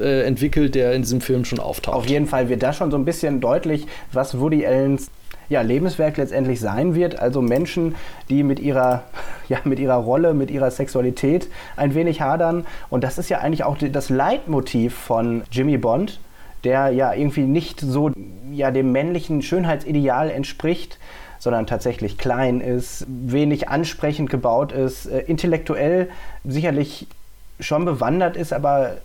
[0.00, 1.96] äh, entwickelt, der in diesem Film schon auftaucht.
[1.96, 5.10] Auf jeden Fall wird da schon so ein bisschen deutlich, was Woody Allens
[5.48, 7.18] ja, Lebenswerk letztendlich sein wird.
[7.18, 7.94] Also Menschen,
[8.28, 9.04] die mit ihrer,
[9.48, 12.66] ja, mit ihrer Rolle, mit ihrer Sexualität ein wenig hadern.
[12.90, 16.20] Und das ist ja eigentlich auch das Leitmotiv von Jimmy Bond,
[16.64, 18.10] der ja irgendwie nicht so
[18.52, 20.98] ja, dem männlichen Schönheitsideal entspricht,
[21.38, 26.08] sondern tatsächlich klein ist, wenig ansprechend gebaut ist, äh, intellektuell
[26.44, 27.06] sicherlich
[27.60, 28.96] schon bewandert ist, aber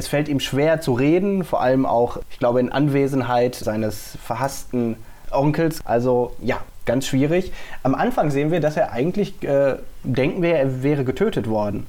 [0.00, 4.96] es fällt ihm schwer zu reden, vor allem auch, ich glaube, in Anwesenheit seines verhassten
[5.30, 5.84] Onkels.
[5.84, 7.52] Also ja, ganz schwierig.
[7.82, 11.86] Am Anfang sehen wir, dass er eigentlich, äh, denken wir, er wäre getötet worden.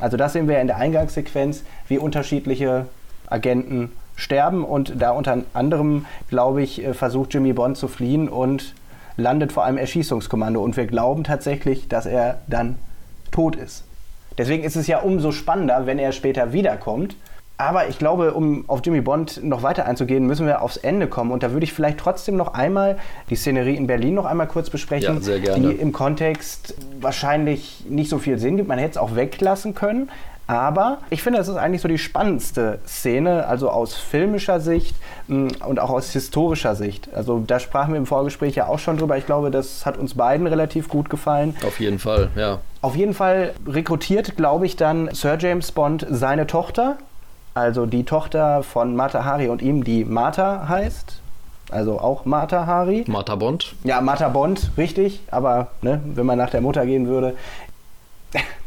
[0.00, 2.86] Also das sehen wir in der Eingangssequenz, wie unterschiedliche
[3.26, 8.74] Agenten sterben und da unter anderem, glaube ich, äh, versucht Jimmy Bond zu fliehen und
[9.18, 12.76] landet vor einem Erschießungskommando und wir glauben tatsächlich, dass er dann
[13.30, 13.84] tot ist.
[14.38, 17.16] Deswegen ist es ja umso spannender, wenn er später wiederkommt.
[17.60, 21.30] Aber ich glaube, um auf Jimmy Bond noch weiter einzugehen, müssen wir aufs Ende kommen.
[21.30, 22.96] Und da würde ich vielleicht trotzdem noch einmal
[23.28, 25.68] die Szenerie in Berlin noch einmal kurz besprechen, ja, sehr gerne.
[25.68, 28.66] die im Kontext wahrscheinlich nicht so viel Sinn gibt.
[28.66, 30.08] Man hätte es auch weglassen können.
[30.46, 34.96] Aber ich finde, das ist eigentlich so die spannendste Szene, also aus filmischer Sicht
[35.28, 37.10] mm, und auch aus historischer Sicht.
[37.14, 39.18] Also da sprachen wir im Vorgespräch ja auch schon drüber.
[39.18, 41.54] Ich glaube, das hat uns beiden relativ gut gefallen.
[41.64, 42.58] Auf jeden Fall, ja.
[42.80, 46.96] Auf jeden Fall rekrutiert, glaube ich, dann Sir James Bond seine Tochter,
[47.54, 51.20] also die Tochter von Mata Hari und ihm, die Martha heißt.
[51.70, 53.04] Also auch Martha Hari.
[53.06, 53.74] Martha Bond.
[53.84, 55.20] Ja, Martha Bond, richtig.
[55.30, 57.36] Aber ne, wenn man nach der Mutter gehen würde,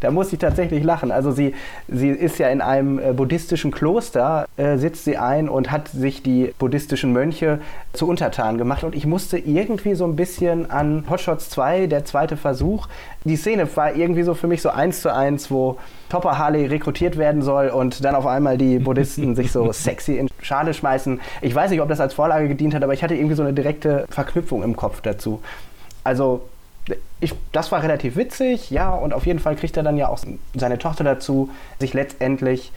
[0.04, 1.12] da muss ich tatsächlich lachen.
[1.12, 1.54] Also sie,
[1.88, 6.22] sie ist ja in einem äh, buddhistischen Kloster, äh, sitzt sie ein und hat sich
[6.22, 7.60] die buddhistischen Mönche
[7.94, 8.84] zu Untertan gemacht.
[8.84, 12.88] Und ich musste irgendwie so ein bisschen an Hotshots 2, der zweite Versuch,
[13.24, 15.78] die Szene war irgendwie so für mich so eins zu eins, wo
[16.10, 20.28] Topper Harley rekrutiert werden soll und dann auf einmal die Buddhisten sich so sexy in
[20.42, 21.22] Schale schmeißen.
[21.42, 23.54] Ich weiß nicht, ob das als Vorlage gedient hat, aber ich hatte irgendwie so eine
[23.54, 25.42] direkte Verknüpfung im Kopf dazu.
[26.04, 26.42] Also
[27.20, 30.20] ich, das war relativ witzig, ja, und auf jeden Fall kriegt er dann ja auch
[30.54, 32.72] seine Tochter dazu, sich letztendlich,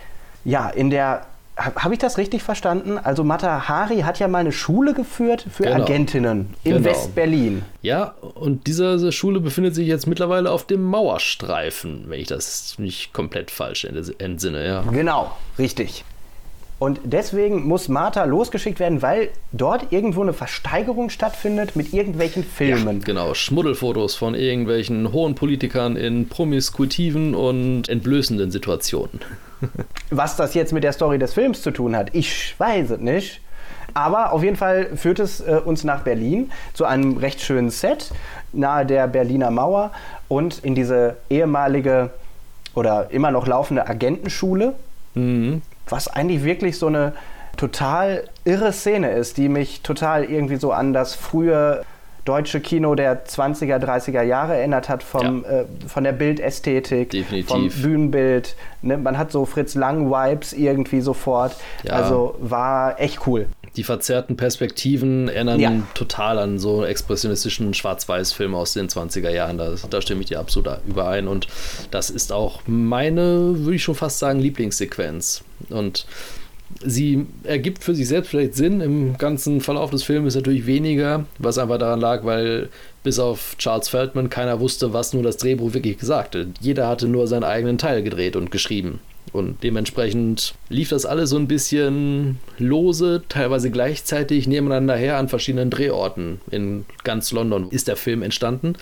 [0.44, 2.98] ja, in der habe ich das richtig verstanden?
[2.98, 5.84] Also Mata Hari hat ja mal eine Schule geführt für genau.
[5.84, 6.84] Agentinnen in genau.
[6.84, 7.62] West-Berlin.
[7.80, 13.14] Ja, und diese Schule befindet sich jetzt mittlerweile auf dem Mauerstreifen, wenn ich das nicht
[13.14, 14.66] komplett falsch entsinne.
[14.66, 14.82] Ja.
[14.82, 16.04] Genau, richtig.
[16.78, 22.98] Und deswegen muss Martha losgeschickt werden, weil dort irgendwo eine Versteigerung stattfindet mit irgendwelchen Filmen.
[22.98, 29.20] Ja, genau, Schmuddelfotos von irgendwelchen hohen Politikern in promiskutiven und entblößenden Situationen.
[30.10, 33.40] Was das jetzt mit der Story des Films zu tun hat, ich weiß es nicht.
[33.94, 38.10] Aber auf jeden Fall führt es äh, uns nach Berlin zu einem recht schönen Set
[38.52, 39.92] nahe der Berliner Mauer
[40.28, 42.10] und in diese ehemalige
[42.74, 44.74] oder immer noch laufende Agentenschule.
[45.14, 47.12] Mhm was eigentlich wirklich so eine
[47.57, 51.85] total irre Szene ist, die mich total irgendwie so an das frühe
[52.27, 55.61] deutsche Kino der 20er, 30er Jahre erinnert hat, vom, ja.
[55.61, 57.49] äh, von der Bildästhetik, Definitiv.
[57.49, 58.57] vom Bühnenbild.
[58.83, 58.99] Ne?
[58.99, 61.57] Man hat so Fritz Lang-Vibes irgendwie sofort.
[61.85, 61.92] Ja.
[61.92, 63.46] Also war echt cool.
[63.76, 65.82] Die verzerrten Perspektiven erinnern ja.
[65.94, 69.58] total an so expressionistischen Schwarz-Weiß-Film aus den 20er Jahren.
[69.58, 71.28] Da, da stimme ich dir absolut überein.
[71.28, 71.46] Und
[71.90, 75.44] das ist auch meine, würde ich schon fast sagen, Lieblingssequenz.
[75.68, 76.06] Und
[76.84, 78.80] sie ergibt für sich selbst vielleicht Sinn.
[78.80, 82.70] Im ganzen Verlauf des Films natürlich weniger, was einfach daran lag, weil
[83.02, 86.46] bis auf Charles Feldman keiner wusste, was nur das Drehbuch wirklich gesagt hat.
[86.60, 89.00] Jeder hatte nur seinen eigenen Teil gedreht und geschrieben.
[89.32, 95.70] Und dementsprechend lief das alles so ein bisschen lose, teilweise gleichzeitig nebeneinander her an verschiedenen
[95.70, 96.40] Drehorten.
[96.50, 98.74] In ganz London ist der Film entstanden.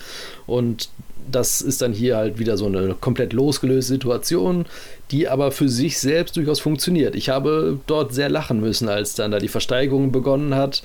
[0.45, 0.89] Und
[1.29, 4.65] das ist dann hier halt wieder so eine komplett losgelöste Situation,
[5.11, 7.15] die aber für sich selbst durchaus funktioniert.
[7.15, 10.83] Ich habe dort sehr lachen müssen, als dann da die Versteigerung begonnen hat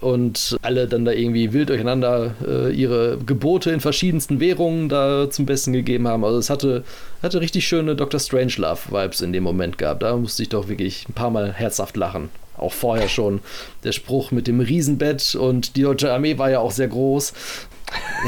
[0.00, 5.46] und alle dann da irgendwie wild durcheinander äh, ihre Gebote in verschiedensten Währungen da zum
[5.46, 6.24] Besten gegeben haben.
[6.24, 6.84] Also es hatte,
[7.22, 8.18] hatte richtig schöne Dr.
[8.18, 10.02] Strangelove-Vibes in dem Moment gehabt.
[10.02, 12.30] Da musste ich doch wirklich ein paar Mal herzhaft lachen.
[12.56, 13.40] Auch vorher schon.
[13.84, 17.32] Der Spruch mit dem Riesenbett und die deutsche Armee war ja auch sehr groß.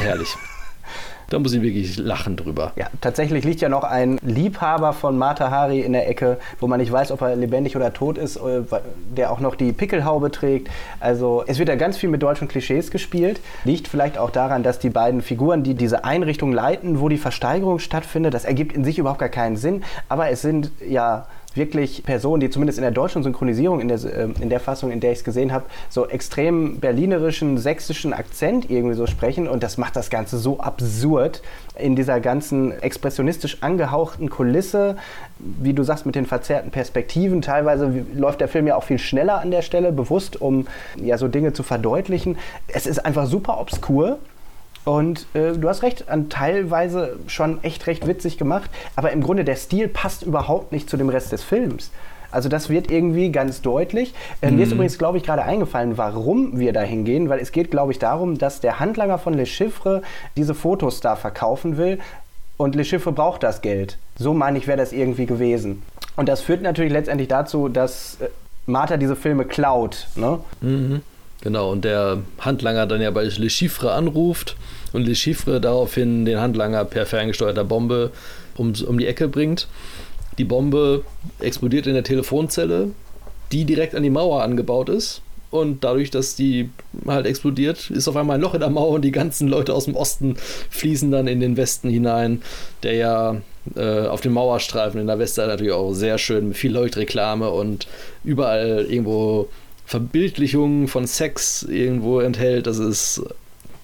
[0.01, 0.29] Herrlich.
[1.33, 2.73] Da muss ich wirklich lachen drüber.
[2.77, 6.79] Ja, tatsächlich liegt ja noch ein Liebhaber von Mata Hari in der Ecke, wo man
[6.79, 8.61] nicht weiß, ob er lebendig oder tot ist, äh,
[9.17, 10.69] der auch noch die Pickelhaube trägt.
[11.01, 13.41] Also es wird ja ganz viel mit deutschen Klischees gespielt.
[13.65, 17.79] Liegt vielleicht auch daran, dass die beiden Figuren, die diese Einrichtung leiten, wo die Versteigerung
[17.79, 19.85] stattfindet, das ergibt in sich überhaupt gar keinen Sinn.
[20.11, 24.29] Aber es sind ja wirklich Personen, die zumindest in der deutschen Synchronisierung, in der, äh,
[24.41, 28.95] in der Fassung, in der ich es gesehen habe, so extrem berlinerischen, sächsischen Akzent irgendwie
[28.95, 31.43] so sprechen und das macht das Ganze so absurd
[31.79, 34.97] in dieser ganzen expressionistisch angehauchten Kulisse,
[35.39, 37.43] wie du sagst, mit den verzerrten Perspektiven.
[37.43, 41.29] Teilweise läuft der Film ja auch viel schneller an der Stelle, bewusst, um ja so
[41.29, 42.37] Dinge zu verdeutlichen.
[42.69, 44.19] Es ist einfach super obskur
[44.85, 49.45] und äh, du hast recht, an teilweise schon echt recht witzig gemacht, aber im Grunde
[49.45, 51.91] der Stil passt überhaupt nicht zu dem Rest des Films.
[52.33, 54.15] Also das wird irgendwie ganz deutlich.
[54.41, 54.57] Äh, mhm.
[54.57, 54.75] Mir ist mhm.
[54.77, 58.39] übrigens, glaube ich, gerade eingefallen, warum wir da hingehen, weil es geht, glaube ich, darum,
[58.39, 60.03] dass der Handlanger von Le Chiffre
[60.37, 61.99] diese Fotos da verkaufen will
[62.57, 63.99] und Le Chiffre braucht das Geld.
[64.17, 65.83] So meine ich, wäre das irgendwie gewesen.
[66.17, 68.29] Und das führt natürlich letztendlich dazu, dass äh,
[68.67, 70.09] Martha diese Filme klaut.
[70.17, 70.39] Ne?
[70.61, 71.03] Mhm.
[71.43, 74.57] Genau, und der Handlanger dann ja bei Le Chiffre anruft
[74.93, 78.13] und Le Chiffre daraufhin den Handlanger per ferngesteuerter Bombe
[78.57, 79.67] um, um die Ecke bringt.
[80.39, 81.05] Die Bombe
[81.41, 82.91] explodiert in der Telefonzelle,
[83.51, 85.21] die direkt an die Mauer angebaut ist.
[85.51, 86.71] Und dadurch, dass die
[87.07, 89.85] halt explodiert, ist auf einmal ein Loch in der Mauer und die ganzen Leute aus
[89.85, 90.37] dem Osten
[90.71, 92.41] fließen dann in den Westen hinein,
[92.83, 93.37] der ja
[93.77, 97.87] äh, auf den Mauerstreifen in der Westseite natürlich auch sehr schön mit viel Leuchtreklame und
[98.25, 99.51] überall irgendwo
[99.87, 102.67] Verbildlichungen von Sex irgendwo enthält.
[102.67, 103.23] Das ist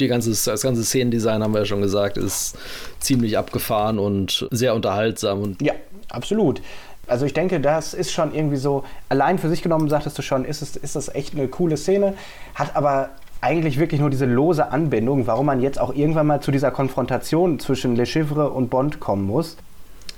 [0.01, 2.57] die ganze, das ganze Szenendesign, haben wir ja schon gesagt, ist
[3.01, 5.43] ziemlich abgefahren und sehr unterhaltsam.
[5.43, 5.75] Und ja,
[6.09, 6.63] absolut.
[7.07, 10.45] Also ich denke, das ist schon irgendwie so, allein für sich genommen, sagtest du schon,
[10.45, 12.15] ist, es, ist das echt eine coole Szene,
[12.55, 16.51] hat aber eigentlich wirklich nur diese lose Anbindung, warum man jetzt auch irgendwann mal zu
[16.51, 19.57] dieser Konfrontation zwischen Le Chiffre und Bond kommen muss.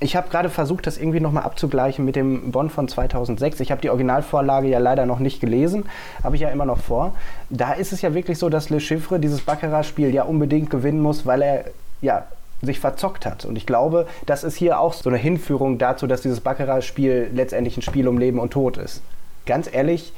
[0.03, 3.59] Ich habe gerade versucht, das irgendwie nochmal abzugleichen mit dem Bond von 2006.
[3.59, 5.85] Ich habe die Originalvorlage ja leider noch nicht gelesen,
[6.23, 7.13] habe ich ja immer noch vor.
[7.51, 11.27] Da ist es ja wirklich so, dass Le Chiffre dieses Baccarat-Spiel ja unbedingt gewinnen muss,
[11.27, 11.65] weil er
[12.01, 12.25] ja
[12.63, 13.45] sich verzockt hat.
[13.45, 17.77] Und ich glaube, das ist hier auch so eine Hinführung dazu, dass dieses Baccarat-Spiel letztendlich
[17.77, 19.03] ein Spiel um Leben und Tod ist.
[19.45, 20.13] Ganz ehrlich,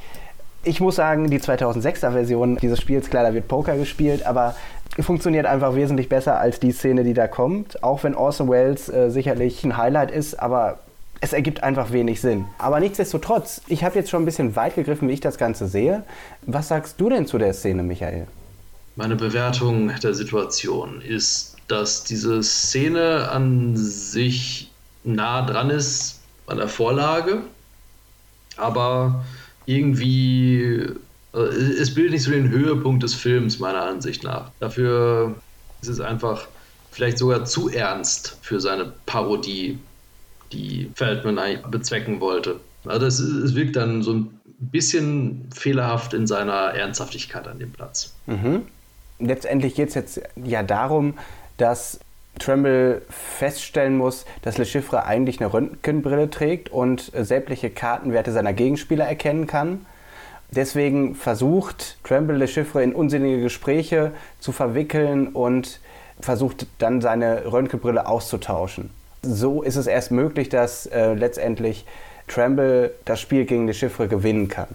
[0.64, 4.54] ich muss sagen, die 2006er Version dieses Spiels, klar, da wird Poker gespielt, aber
[4.98, 7.82] funktioniert einfach wesentlich besser als die Szene, die da kommt.
[7.82, 10.78] Auch wenn Orson Welles äh, sicherlich ein Highlight ist, aber
[11.20, 12.46] es ergibt einfach wenig Sinn.
[12.58, 16.04] Aber nichtsdestotrotz, ich habe jetzt schon ein bisschen weit gegriffen, wie ich das Ganze sehe.
[16.42, 18.26] Was sagst du denn zu der Szene, Michael?
[18.96, 24.70] Meine Bewertung der Situation ist, dass diese Szene an sich
[25.02, 27.42] nah dran ist an der Vorlage,
[28.56, 29.24] aber
[29.66, 30.88] irgendwie
[31.34, 34.50] äh, es bildet nicht so den Höhepunkt des Films, meiner Ansicht nach.
[34.60, 35.34] Dafür
[35.82, 36.46] ist es einfach
[36.90, 39.78] vielleicht sogar zu ernst für seine Parodie,
[40.52, 42.60] die Feldman eigentlich bezwecken wollte.
[42.84, 48.14] Also es, es wirkt dann so ein bisschen fehlerhaft in seiner Ernsthaftigkeit an dem Platz.
[48.26, 48.62] Mhm.
[49.18, 51.14] Letztendlich geht es jetzt ja darum,
[51.56, 51.98] dass
[52.38, 59.06] Tremble feststellen muss, dass Le Chiffre eigentlich eine Röntgenbrille trägt und sämtliche Kartenwerte seiner Gegenspieler
[59.06, 59.86] erkennen kann.
[60.50, 65.80] Deswegen versucht Tremble Le Chiffre in unsinnige Gespräche zu verwickeln und
[66.20, 68.90] versucht dann seine Röntgenbrille auszutauschen.
[69.22, 71.86] So ist es erst möglich, dass äh, letztendlich
[72.28, 74.68] Tremble das Spiel gegen Le Chiffre gewinnen kann.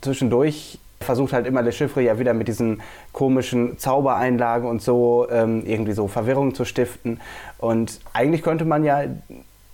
[0.00, 2.82] Zwischendurch versucht halt immer Le Chiffre ja wieder mit diesen
[3.12, 7.20] komischen Zaubereinlagen und so ähm, irgendwie so Verwirrung zu stiften.
[7.58, 9.04] Und eigentlich könnte man ja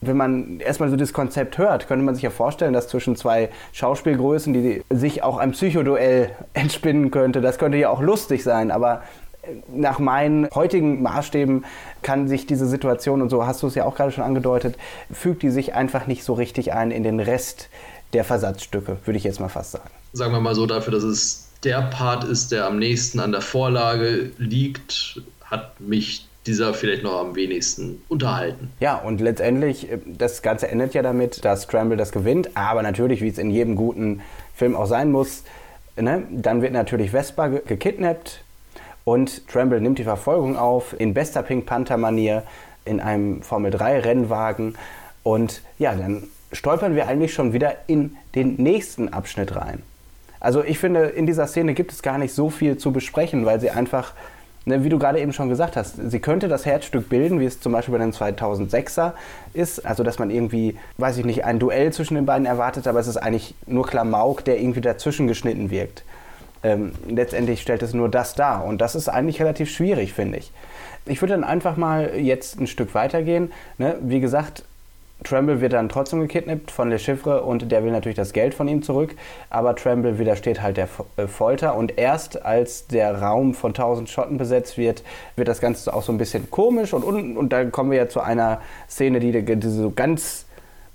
[0.01, 3.51] wenn man erstmal so das Konzept hört, könnte man sich ja vorstellen, dass zwischen zwei
[3.73, 9.03] Schauspielgrößen, die sich auch ein Psychoduell entspinnen könnte, das könnte ja auch lustig sein, aber
[9.43, 11.65] äh, nach meinen heutigen Maßstäben
[12.03, 14.79] kann sich diese Situation, und so hast du es ja auch gerade schon angedeutet,
[15.11, 17.69] fügt die sich einfach nicht so richtig ein in den Rest
[18.13, 19.91] der Versatzstücke, würde ich jetzt mal fast sagen.
[20.13, 23.41] Sagen wir mal so, dafür, dass es der Part ist, der am nächsten an der
[23.41, 28.71] Vorlage liegt, hat mich dieser vielleicht noch am wenigsten unterhalten.
[28.81, 33.21] Ja, und letztendlich, äh, das Ganze endet ja damit, dass Scramble das gewinnt, aber natürlich,
[33.21, 34.23] wie es in jedem guten
[34.55, 35.45] Film auch sein muss,
[35.97, 38.43] ne, dann wird natürlich Vespa ge gekidnappt
[39.05, 42.43] und Tremble nimmt die Verfolgung auf in bester Pink Panther-Manier
[42.85, 44.77] in einem Formel-3-Rennwagen
[45.23, 49.83] und ja, dann stolpern wir eigentlich schon wieder in den nächsten Abschnitt rein.
[50.41, 53.61] Also ich finde, in dieser Szene gibt es gar nicht so viel zu besprechen, weil
[53.61, 54.15] sie einfach
[54.69, 57.61] ne, wie du gerade eben schon gesagt hast, sie könnte das Herzstück bilden, wie es
[57.61, 59.13] zum Beispiel bei den 2006er
[59.55, 59.85] ist.
[59.85, 63.09] Also, dass man irgendwie, weiß ich nicht, ein Duell zwischen den beiden erwartet, aber es
[63.09, 66.05] ist eigentlich nur Klamauk, der irgendwie dazwischen geschnitten wirkt.
[66.63, 68.65] Ähm, letztendlich stellt es nur das dar.
[68.65, 70.53] Und das ist eigentlich relativ schwierig, finde ich.
[71.07, 73.53] Ich würde dann einfach mal jetzt ein Stück weitergehen.
[73.79, 73.97] Ne?
[74.03, 74.65] Wie gesagt,
[75.25, 78.69] Tremble wird dann trotzdem gekidnappt von Le Chiffre und der will natürlich das Geld von
[78.69, 79.17] ihm zurück,
[79.51, 84.39] aber Tremble widersteht halt der äh, Folter und erst als der Raum von 1000 Schotten
[84.39, 85.03] besetzt wird,
[85.35, 88.09] wird das Ganze auch so ein bisschen komisch und, und, und dann kommen wir ja
[88.09, 90.47] zu einer Szene, die, die so ganz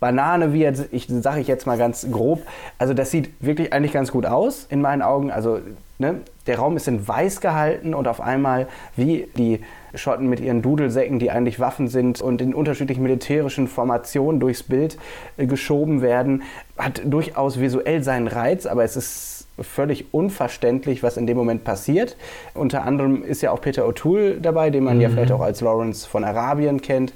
[0.03, 2.41] Banane wird, ich sage ich jetzt mal ganz grob.
[2.78, 5.32] Also das sieht wirklich eigentlich ganz gut aus in meinen Augen.
[5.32, 5.61] Also
[5.97, 8.67] ne, der Raum ist in weiß gehalten und auf einmal
[8.97, 9.61] wie die
[9.95, 14.97] Schotten mit ihren Dudelsäcken, die eigentlich Waffen sind und in unterschiedlichen militärischen Formationen durchs Bild
[15.37, 16.43] äh, geschoben werden,
[16.77, 22.17] hat durchaus visuell seinen Reiz, aber es ist völlig unverständlich, was in dem Moment passiert.
[22.55, 25.01] Unter anderem ist ja auch Peter O'Toole dabei, den man mhm.
[25.01, 27.13] ja vielleicht auch als Lawrence von Arabien kennt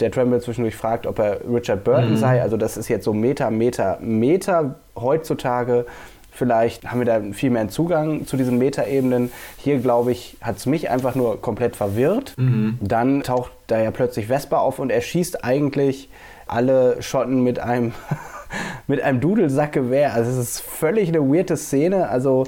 [0.00, 2.16] der Tremble zwischendurch fragt, ob er Richard Burton mhm.
[2.16, 2.42] sei.
[2.42, 5.86] Also das ist jetzt so Meter, Meter, Meter heutzutage.
[6.32, 9.30] Vielleicht haben wir da viel mehr Zugang zu diesen Metaebenen.
[9.58, 12.34] Hier, glaube ich, hat es mich einfach nur komplett verwirrt.
[12.36, 12.78] Mhm.
[12.80, 16.08] Dann taucht da ja plötzlich Vespa auf und er schießt eigentlich
[16.46, 17.92] alle Schotten mit einem,
[18.86, 20.14] mit einem Dudelsackgewehr.
[20.14, 22.08] Also es ist völlig eine weirde Szene.
[22.08, 22.46] Also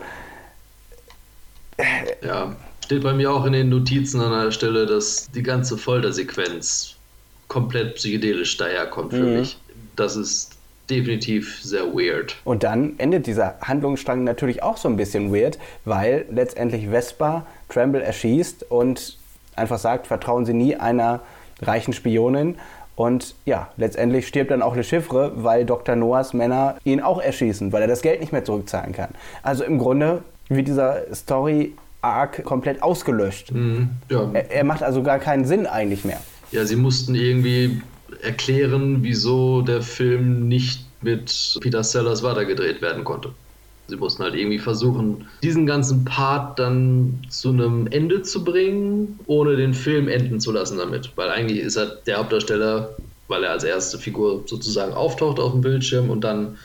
[2.25, 2.55] Ja,
[2.85, 6.97] steht bei mir auch in den Notizen an der Stelle, dass die ganze Foltersequenz
[7.49, 9.39] komplett psychedelisch daherkommt für mhm.
[9.41, 9.59] mich.
[9.97, 10.52] Das ist
[10.93, 12.37] definitiv sehr weird.
[12.45, 18.03] Und dann endet dieser Handlungsstrang natürlich auch so ein bisschen weird, weil letztendlich Vespa Tremble
[18.03, 19.19] erschießt und
[19.57, 21.21] einfach sagt, vertrauen Sie nie einer
[21.61, 22.57] reichen Spionin.
[22.95, 25.97] Und ja, letztendlich stirbt dann auch Le Chiffre, weil Dr.
[25.97, 29.11] Noahs Männer ihn auch erschießen, weil er das Geld nicht mehr zurückzahlen kann.
[29.43, 31.73] Also im Grunde wie dieser Story
[32.03, 33.53] Arc komplett ausgelöscht.
[33.53, 34.29] Mhm, ja.
[34.33, 36.21] er, er macht also gar keinen Sinn eigentlich mehr.
[36.51, 37.81] Ja, sie mussten irgendwie
[38.21, 43.35] erklären, wieso der Film nicht mit Peter Sellers weitergedreht werden konnte.
[43.89, 49.57] Sie mussten halt irgendwie versuchen, diesen ganzen Part dann zu einem Ende zu bringen, ohne
[49.57, 51.13] den Film enden zu lassen damit.
[51.17, 52.97] Weil eigentlich ist er der Hauptdarsteller,
[53.29, 56.57] weil er als erste Figur sozusagen auftaucht auf dem Bildschirm und dann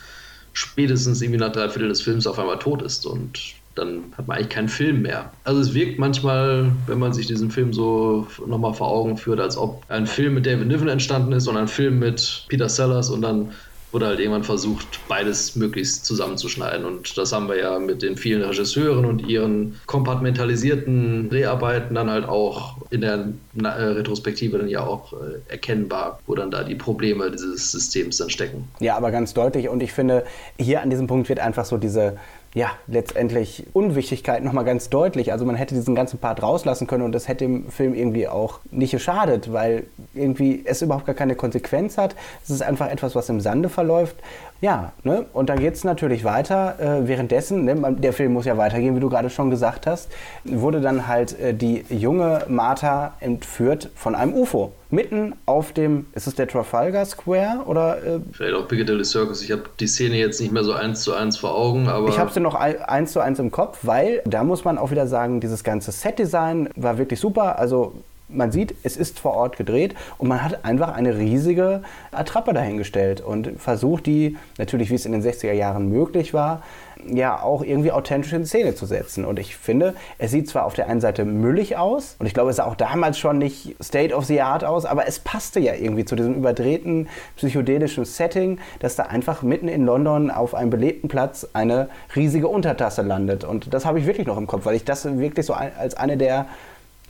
[0.53, 3.05] spätestens irgendwie nach drei Viertel des Films auf einmal tot ist.
[3.05, 3.39] Und
[3.77, 5.31] dann hat man eigentlich keinen Film mehr.
[5.43, 9.57] Also es wirkt manchmal, wenn man sich diesen Film so nochmal vor Augen führt, als
[9.57, 13.21] ob ein Film mit David Niven entstanden ist und ein Film mit Peter Sellers und
[13.21, 13.51] dann
[13.91, 16.85] wurde halt irgendwann versucht, beides möglichst zusammenzuschneiden.
[16.85, 22.25] Und das haben wir ja mit den vielen Regisseuren und ihren kompartmentalisierten Dreharbeiten dann halt
[22.25, 27.31] auch in der äh, Retrospektive dann ja auch äh, erkennbar, wo dann da die Probleme
[27.31, 28.67] dieses Systems dann stecken.
[28.79, 29.69] Ja, aber ganz deutlich.
[29.69, 30.25] Und ich finde,
[30.59, 32.17] hier an diesem Punkt wird einfach so diese
[32.57, 35.31] ja, letztendlich Unwichtigkeit nochmal ganz deutlich.
[35.31, 38.61] Also man hätte diesen ganzen Part rauslassen können und das hätte dem Film irgendwie auch
[38.71, 39.85] nicht geschadet, weil
[40.15, 42.15] irgendwie es überhaupt gar keine Konsequenz hat.
[42.43, 44.15] Es ist einfach etwas, was im Sande verläuft.
[44.59, 45.25] Ja, ne?
[45.33, 46.75] und dann geht es natürlich weiter.
[46.79, 50.09] Äh, währenddessen, ne, der Film muss ja weitergehen, wie du gerade schon gesagt hast,
[50.43, 54.71] wurde dann halt äh, die junge Martha entführt von einem UFO.
[54.89, 57.97] Mitten auf dem, ist es der Trafalgar Square oder?
[57.97, 59.43] Äh, Vielleicht auch Piccadilly Circus.
[59.43, 62.07] Ich habe die Szene jetzt nicht mehr so eins zu eins vor Augen, aber.
[62.07, 65.05] Ich habe sie noch eins zu eins im Kopf, weil da muss man auch wieder
[65.05, 67.59] sagen, dieses ganze Set-Design war wirklich super.
[67.59, 67.93] Also
[68.29, 73.21] man sieht, es ist vor Ort gedreht und man hat einfach eine riesige Attrappe dahingestellt
[73.21, 76.61] und versucht, die natürlich, wie es in den 60er Jahren möglich war,
[77.05, 79.23] ja auch irgendwie authentisch in Szene zu setzen.
[79.23, 82.49] Und ich finde, es sieht zwar auf der einen Seite müllig aus und ich glaube,
[82.49, 85.73] es sah auch damals schon nicht State of the Art aus, aber es passte ja
[85.75, 91.07] irgendwie zu diesem überdrehten psychedelischen Setting, dass da einfach mitten in London auf einem belebten
[91.07, 93.43] Platz eine riesige Untertasse landet.
[93.43, 96.17] Und das habe ich wirklich noch im Kopf, weil ich das wirklich so als eine
[96.17, 96.47] der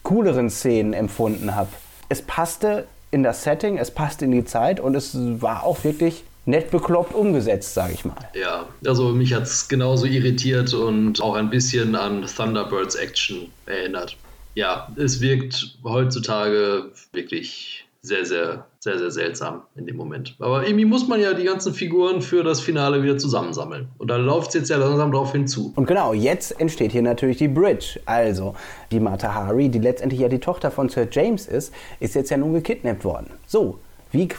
[0.08, 1.68] cooleren Szenen empfunden habe.
[2.08, 6.24] Es passte in das Setting, es passte in die Zeit und es war auch wirklich
[6.46, 8.16] nett bekloppt umgesetzt, sage ich mal.
[8.34, 14.16] Ja, also mich hat es genauso irritiert und auch ein bisschen an Thunderbirds Action erinnert.
[14.56, 20.36] Ja, es wirkt heutzutage wirklich sehr, sehr, sehr, sehr seltsam in dem Moment.
[20.40, 23.90] Aber irgendwie muss man ja die ganzen Figuren für das Finale wieder zusammensammeln.
[23.98, 25.74] Und da läuft es jetzt ja langsam darauf hinzu.
[25.76, 28.00] Und genau, jetzt entsteht hier natürlich die Bridge.
[28.06, 28.56] Also,
[28.92, 32.38] die Mata Hari, die letztendlich ja die Tochter von Sir James ist, ist jetzt ja
[32.38, 33.32] nun gekidnappt worden.
[33.46, 33.80] So,
[34.12, 34.30] wie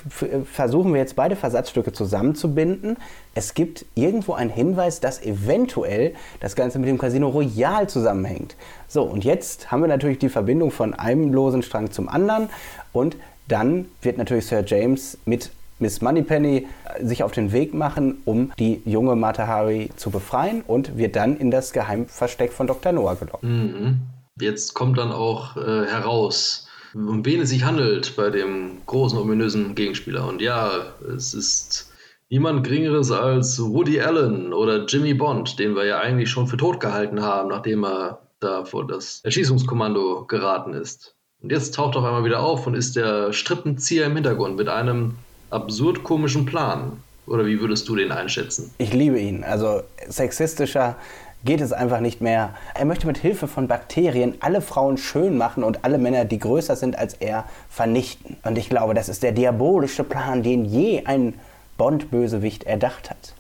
[0.51, 2.97] versuchen wir jetzt beide Versatzstücke zusammenzubinden?
[3.35, 8.57] Es gibt irgendwo einen Hinweis, dass eventuell das Ganze mit dem Casino Royal zusammenhängt.
[8.87, 12.49] So, und jetzt haben wir natürlich die Verbindung von einem losen Strang zum anderen
[12.93, 13.17] und
[13.49, 18.53] dann wird natürlich Sir James mit Miss Moneypenny äh, sich auf den Weg machen, um
[18.59, 22.93] die junge Matahari zu befreien und wird dann in das Geheimversteck von Dr.
[22.93, 23.43] Noah gelockt.
[23.43, 24.01] Mhm.
[24.41, 29.75] Jetzt kommt dann auch äh, heraus, um wen es sich handelt bei dem großen, ominösen
[29.75, 30.27] Gegenspieler.
[30.27, 30.71] Und ja,
[31.17, 31.93] es ist
[32.29, 36.81] niemand Geringeres als Woody Allen oder Jimmy Bond, den wir ja eigentlich schon für tot
[36.81, 41.17] gehalten haben, nachdem er da vor das Erschießungskommando geraten ist.
[41.43, 44.69] Und jetzt taucht er auf einmal wieder auf und ist der Strippenzieher im Hintergrund mit
[44.69, 45.15] einem
[45.51, 46.99] absurd komischen Plan.
[47.27, 48.73] Oder wie würdest du den einschätzen?
[48.79, 49.45] Ich liebe ihn.
[49.45, 50.97] Also sexistischer
[51.45, 52.55] geht es einfach nicht mehr.
[52.75, 56.75] Er möchte mit Hilfe von Bakterien alle Frauen schön machen und alle Männer, die größer
[56.75, 58.37] sind als er, vernichten.
[58.43, 61.35] Und ich glaube, das ist der diabolische Plan, den je ein
[61.77, 63.35] Bond-Bösewicht erdacht hat.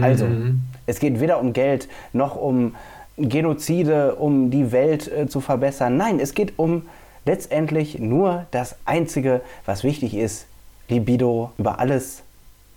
[0.00, 0.60] Also, mhm.
[0.86, 2.74] es geht weder um Geld noch um
[3.18, 5.98] Genozide, um die Welt äh, zu verbessern.
[5.98, 6.86] Nein, es geht um
[7.24, 10.46] letztendlich nur das Einzige, was wichtig ist,
[10.88, 12.22] Libido über alles.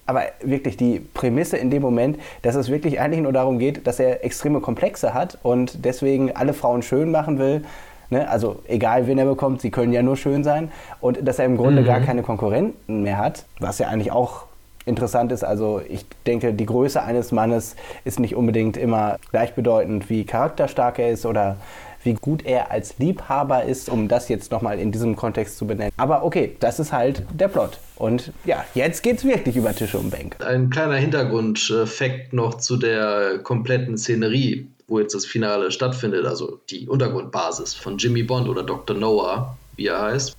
[0.08, 4.00] Aber wirklich die Prämisse in dem Moment, dass es wirklich eigentlich nur darum geht, dass
[4.00, 7.66] er extreme Komplexe hat und deswegen alle Frauen schön machen will.
[8.12, 8.30] Ne?
[8.30, 10.72] Also egal, wen er bekommt, sie können ja nur schön sein.
[11.02, 11.86] Und dass er im Grunde mhm.
[11.88, 14.46] gar keine Konkurrenten mehr hat, was ja eigentlich auch
[14.86, 15.44] interessant ist.
[15.44, 21.10] Also ich denke, die Größe eines Mannes ist nicht unbedingt immer gleichbedeutend, wie charakterstark er
[21.10, 21.58] ist oder
[22.06, 25.92] wie gut er als Liebhaber ist, um das jetzt nochmal in diesem Kontext zu benennen.
[25.98, 27.80] Aber okay, das ist halt der Plot.
[27.96, 30.46] Und ja, jetzt geht es wirklich über Tische und Bänke.
[30.46, 34.68] Ein kleiner Hintergrundfakt noch zu der kompletten Szenerie.
[34.88, 38.96] wo jetzt das Finale stattfindet, also die Untergrundbasis von Jimmy Bond oder Dr.
[38.96, 40.38] Noah, wie er heißt,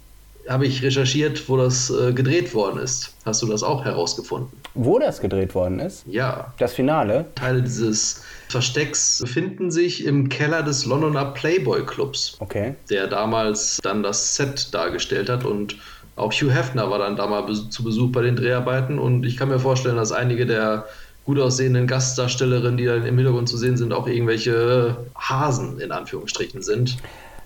[0.49, 3.15] habe ich recherchiert, wo das äh, gedreht worden ist.
[3.25, 4.51] Hast du das auch herausgefunden?
[4.75, 6.05] Wo das gedreht worden ist?
[6.07, 6.53] Ja.
[6.59, 7.27] Das Finale?
[7.35, 12.37] Teile dieses Verstecks befinden sich im Keller des Londoner Playboy Clubs.
[12.39, 12.75] Okay.
[12.91, 15.77] Der damals dann das Set dargestellt hat und
[16.17, 19.49] auch Hugh Hefner war dann da mal zu Besuch bei den Dreharbeiten und ich kann
[19.49, 20.87] mir vorstellen, dass einige der
[21.27, 26.63] gut aussehenden Gastdarstellerinnen, die dann im Hintergrund zu sehen sind, auch irgendwelche Hasen in Anführungsstrichen
[26.63, 26.97] sind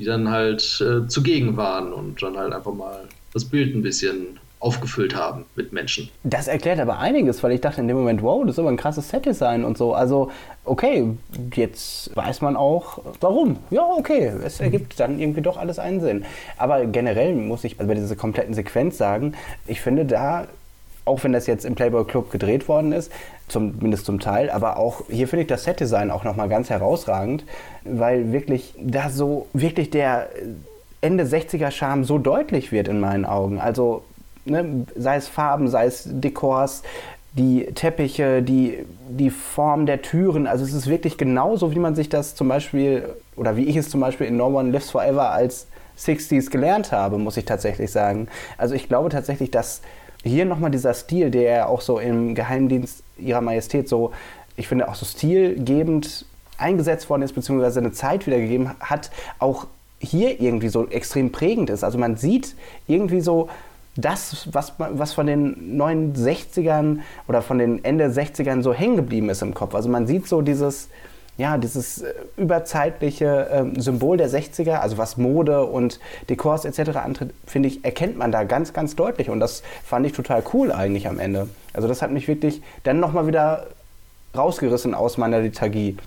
[0.00, 4.38] die dann halt äh, zugegen waren und dann halt einfach mal das Bild ein bisschen
[4.58, 6.10] aufgefüllt haben mit Menschen.
[6.22, 8.76] Das erklärt aber einiges, weil ich dachte in dem Moment, wow, das ist aber ein
[8.76, 9.94] krasses Set-Design und so.
[9.94, 10.30] Also,
[10.64, 11.16] okay,
[11.54, 13.56] jetzt weiß man auch, warum.
[13.70, 16.24] Ja, okay, es ergibt dann irgendwie doch alles einen Sinn.
[16.58, 19.34] Aber generell muss ich bei dieser kompletten Sequenz sagen,
[19.66, 20.46] ich finde da
[21.06, 23.10] auch wenn das jetzt im Playboy Club gedreht worden ist,
[23.50, 27.44] zumindest zum Teil, aber auch hier finde ich das Setdesign auch nochmal ganz herausragend,
[27.84, 30.28] weil wirklich da so wirklich der
[31.00, 33.60] Ende 60er Charme so deutlich wird in meinen Augen.
[33.60, 34.02] Also
[34.44, 36.82] ne, sei es Farben, sei es Dekors,
[37.32, 40.46] die Teppiche, die, die Form der Türen.
[40.46, 43.88] Also es ist wirklich genauso, wie man sich das zum Beispiel, oder wie ich es
[43.88, 48.28] zum Beispiel in No One Lives Forever als 60s gelernt habe, muss ich tatsächlich sagen.
[48.58, 49.82] Also ich glaube tatsächlich, dass
[50.22, 54.12] hier nochmal dieser Stil, der auch so im Geheimdienst ihrer Majestät so,
[54.56, 56.24] ich finde auch so stilgebend
[56.58, 59.66] eingesetzt worden ist, beziehungsweise eine Zeit wiedergegeben hat, auch
[59.98, 61.84] hier irgendwie so extrem prägend ist.
[61.84, 62.54] Also man sieht
[62.86, 63.48] irgendwie so
[63.96, 69.28] das, was, was von den neuen 60ern oder von den Ende 60ern so hängen geblieben
[69.28, 69.74] ist im Kopf.
[69.74, 70.88] Also man sieht so dieses,
[71.36, 76.96] ja, dieses äh, überzeitliche äh, Symbol der 60er, also was Mode und Dekors etc.
[76.96, 79.30] antritt, finde ich, erkennt man da ganz, ganz deutlich.
[79.30, 81.48] Und das fand ich total cool eigentlich am Ende.
[81.72, 83.68] Also das hat mich wirklich dann nochmal wieder
[84.36, 85.96] rausgerissen aus meiner Lethargie.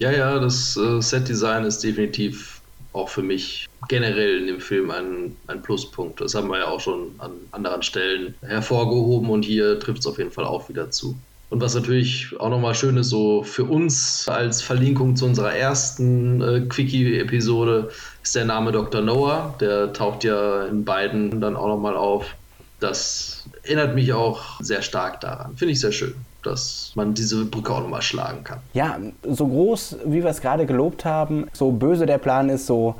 [0.00, 2.60] Ja, ja, das äh, Setdesign ist definitiv
[2.92, 6.20] auch für mich generell in dem Film ein, ein Pluspunkt.
[6.20, 10.18] Das haben wir ja auch schon an anderen Stellen hervorgehoben und hier trifft es auf
[10.18, 11.16] jeden Fall auch wieder zu.
[11.50, 16.42] Und was natürlich auch nochmal schön ist, so für uns als Verlinkung zu unserer ersten
[16.42, 17.90] äh, Quickie-Episode,
[18.22, 19.00] ist der Name Dr.
[19.00, 19.54] Noah.
[19.58, 22.34] Der taucht ja in beiden dann auch nochmal auf.
[22.80, 25.56] Das erinnert mich auch sehr stark daran.
[25.56, 28.58] Finde ich sehr schön, dass man diese Brücke auch nochmal schlagen kann.
[28.74, 32.94] Ja, so groß, wie wir es gerade gelobt haben, so böse der Plan ist, so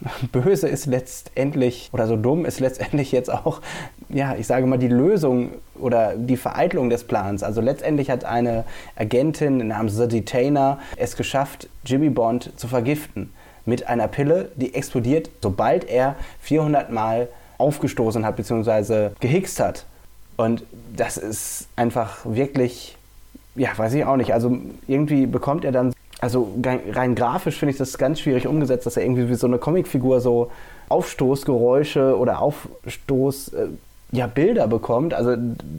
[0.32, 3.60] böse ist letztendlich oder so dumm ist letztendlich jetzt auch,
[4.08, 7.42] ja, ich sage mal, die Lösung oder die Vereitelung des Plans.
[7.42, 8.64] Also letztendlich hat eine
[8.96, 13.32] Agentin namens The Detainer es geschafft, Jimmy Bond zu vergiften
[13.64, 17.28] mit einer Pille, die explodiert, sobald er 400 Mal
[17.58, 19.10] aufgestoßen hat bzw.
[19.20, 19.84] gehickst hat.
[20.36, 20.62] Und
[20.96, 22.96] das ist einfach wirklich,
[23.56, 24.32] ja, weiß ich auch nicht.
[24.32, 28.96] Also irgendwie bekommt er dann also rein grafisch finde ich das ganz schwierig umgesetzt, dass
[28.96, 30.50] er irgendwie wie so eine Comicfigur so
[30.88, 33.68] Aufstoßgeräusche oder Aufstoß äh,
[34.10, 35.14] ja, Bilder bekommt.
[35.14, 35.36] Also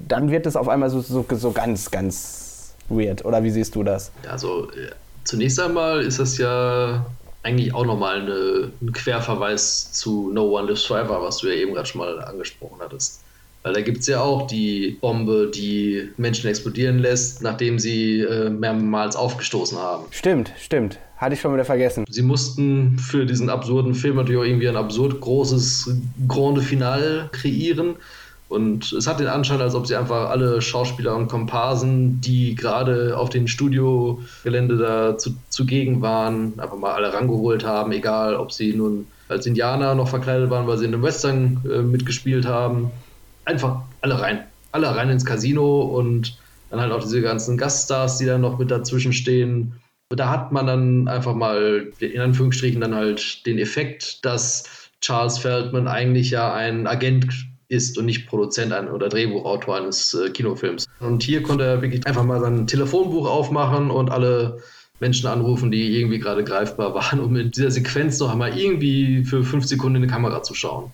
[0.08, 3.26] dann wird es auf einmal so, so, so ganz, ganz weird.
[3.26, 4.12] Oder wie siehst du das?
[4.30, 4.92] Also äh,
[5.24, 7.06] zunächst einmal ist das ja
[7.44, 11.88] eigentlich auch nochmal ein Querverweis zu No One Lives Forever, was du ja eben gerade
[11.88, 13.22] schon mal angesprochen hattest.
[13.64, 18.49] Weil da gibt es ja auch die Bombe, die Menschen explodieren lässt, nachdem sie äh,
[18.49, 20.05] mehrmals aufgestoßen haben.
[20.12, 20.97] Stimmt, stimmt.
[21.18, 22.05] Hatte ich schon wieder vergessen.
[22.10, 25.91] Sie mussten für diesen absurden Film natürlich auch irgendwie ein absurd großes
[26.30, 27.95] Grande Finale kreieren.
[28.47, 33.16] Und es hat den Anschein, als ob sie einfach alle Schauspieler und Komparsen, die gerade
[33.18, 38.74] auf dem Studiogelände da zu, zugegen waren, einfach mal alle rangeholt haben, egal ob sie
[38.74, 42.89] nun als Indianer noch verkleidet waren, weil sie in einem Western äh, mitgespielt haben
[43.50, 44.45] einfach alle rein.
[44.72, 46.38] Alle rein ins Casino und
[46.70, 49.74] dann halt auch diese ganzen Gaststars, die dann noch mit dazwischen stehen.
[50.10, 54.64] Da hat man dann einfach mal, in Anführungsstrichen, dann halt den Effekt, dass
[55.02, 57.28] Charles Feldman eigentlich ja ein Agent
[57.68, 60.88] ist und nicht Produzent oder Drehbuchautor eines äh, Kinofilms.
[61.00, 64.58] Und hier konnte er wirklich einfach mal sein Telefonbuch aufmachen und alle
[65.00, 69.43] Menschen anrufen, die irgendwie gerade greifbar waren, um in dieser Sequenz noch einmal irgendwie für
[69.43, 70.91] fünf Sekunden in die Kamera zu schauen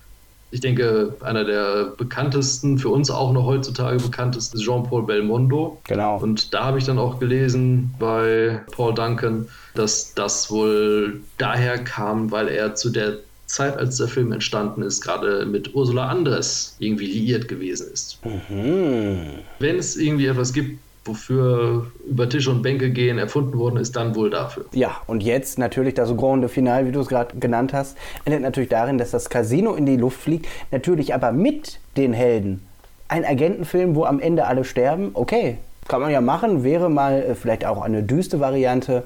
[0.56, 5.82] ich denke, einer der bekanntesten, für uns auch noch heutzutage bekanntesten, ist Jean-Paul Belmondo.
[5.86, 6.18] Genau.
[6.18, 12.32] Und da habe ich dann auch gelesen bei Paul Duncan, dass das wohl daher kam,
[12.32, 17.08] weil er zu der Zeit, als der Film entstanden ist, gerade mit Ursula Andres irgendwie
[17.08, 18.20] liiert gewesen ist.
[18.26, 19.40] Mhm.
[19.60, 24.16] Wenn es irgendwie etwas gibt, wofür über Tische und Bänke gehen erfunden worden ist, dann
[24.16, 24.66] wohl dafür.
[24.74, 27.96] Ja, und jetzt natürlich das Grande Final, wie du es gerade genannt hast,
[28.26, 32.62] endet natürlich darin, dass das Casino in die Luft fliegt, natürlich aber mit den Helden.
[33.08, 37.36] Ein Agentenfilm, wo am Ende alle sterben, okay, Kann man ja machen, wäre mal äh,
[37.36, 39.04] vielleicht auch eine düste Variante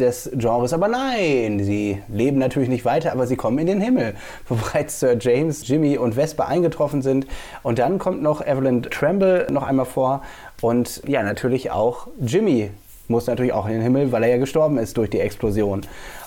[0.00, 0.72] des Genres.
[0.72, 4.14] Aber nein, sie leben natürlich nicht weiter, aber sie kommen in den Himmel,
[4.48, 7.28] wo bereits Sir James, Jimmy und Vesper eingetroffen sind.
[7.62, 10.22] Und dann kommt noch Evelyn Tremble noch einmal vor
[10.60, 12.70] und ja, natürlich auch Jimmy
[13.08, 15.82] muss natürlich auch in den Himmel, weil er ja gestorben ist durch die Explosion.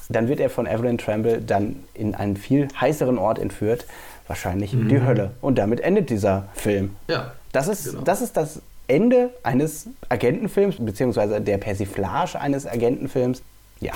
[0.10, 3.86] Dann wird er von Evelyn Tremble dann in einen viel heißeren Ort entführt,
[4.28, 4.90] wahrscheinlich mhm.
[4.90, 5.32] die Hölle.
[5.42, 6.96] Und damit endet dieser Film.
[7.08, 7.34] Ja.
[7.52, 8.04] Das ist, genau.
[8.04, 13.42] das ist das Ende eines Agentenfilms, beziehungsweise der Persiflage eines Agentenfilms.
[13.80, 13.94] Ja,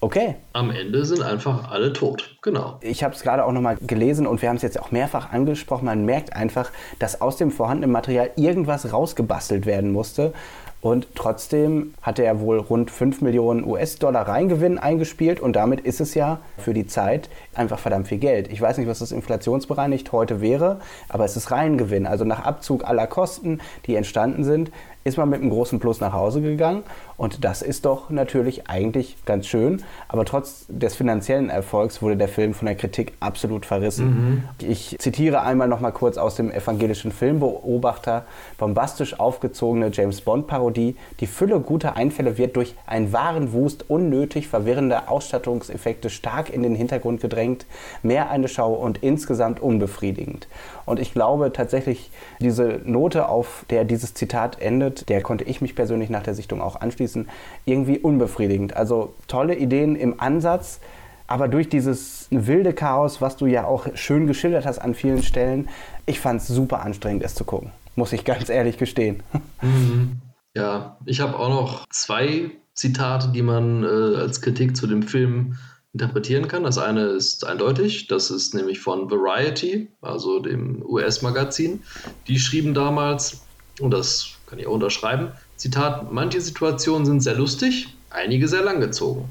[0.00, 0.36] Okay.
[0.52, 2.36] Am Ende sind einfach alle tot.
[2.42, 2.78] Genau.
[2.82, 5.86] Ich habe es gerade auch nochmal gelesen und wir haben es jetzt auch mehrfach angesprochen.
[5.86, 10.34] Man merkt einfach, dass aus dem vorhandenen Material irgendwas rausgebastelt werden musste.
[10.82, 16.14] Und trotzdem hatte er wohl rund 5 Millionen US-Dollar Reingewinn eingespielt und damit ist es
[16.14, 18.52] ja für die Zeit einfach verdammt viel Geld.
[18.52, 20.78] Ich weiß nicht, was das inflationsbereinigt heute wäre,
[21.08, 22.06] aber es ist Reingewinn.
[22.06, 24.70] Also nach Abzug aller Kosten, die entstanden sind,
[25.06, 26.82] ist man mit einem großen Plus nach Hause gegangen.
[27.16, 29.84] Und das ist doch natürlich eigentlich ganz schön.
[30.08, 34.42] Aber trotz des finanziellen Erfolgs wurde der Film von der Kritik absolut verrissen.
[34.58, 34.68] Mhm.
[34.68, 38.24] Ich zitiere einmal noch mal kurz aus dem evangelischen Filmbeobachter.
[38.58, 40.96] Bombastisch aufgezogene James Bond-Parodie.
[41.20, 46.74] Die Fülle guter Einfälle wird durch einen wahren Wust unnötig verwirrender Ausstattungseffekte stark in den
[46.74, 47.64] Hintergrund gedrängt.
[48.02, 50.48] Mehr eine Schau und insgesamt unbefriedigend.
[50.86, 52.10] Und ich glaube tatsächlich,
[52.40, 56.62] diese Note, auf der dieses Zitat endet, der konnte ich mich persönlich nach der Sichtung
[56.62, 57.28] auch anschließen,
[57.64, 58.76] irgendwie unbefriedigend.
[58.76, 60.80] Also tolle Ideen im Ansatz,
[61.26, 65.68] aber durch dieses wilde Chaos, was du ja auch schön geschildert hast an vielen Stellen,
[66.06, 67.72] ich fand es super anstrengend, es zu gucken.
[67.96, 69.22] Muss ich ganz ehrlich gestehen.
[69.60, 70.20] Mhm.
[70.54, 75.56] Ja, ich habe auch noch zwei Zitate, die man äh, als Kritik zu dem Film
[75.96, 76.64] interpretieren kann.
[76.64, 81.82] Das eine ist eindeutig, das ist nämlich von Variety, also dem US-Magazin.
[82.28, 83.40] Die schrieben damals,
[83.80, 89.24] und das kann ich auch unterschreiben, Zitat, manche Situationen sind sehr lustig, einige sehr langgezogen.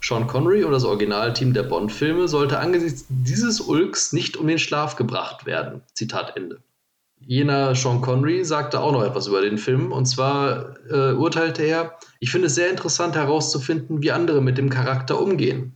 [0.00, 4.94] Sean Connery und das Originalteam der Bond-Filme sollte angesichts dieses Ulks nicht um den Schlaf
[4.94, 5.80] gebracht werden.
[5.94, 6.60] Zitat Ende.
[7.26, 9.90] Jener Sean Connery sagte auch noch etwas über den Film.
[9.92, 14.68] Und zwar äh, urteilte er, ich finde es sehr interessant herauszufinden, wie andere mit dem
[14.68, 15.74] Charakter umgehen.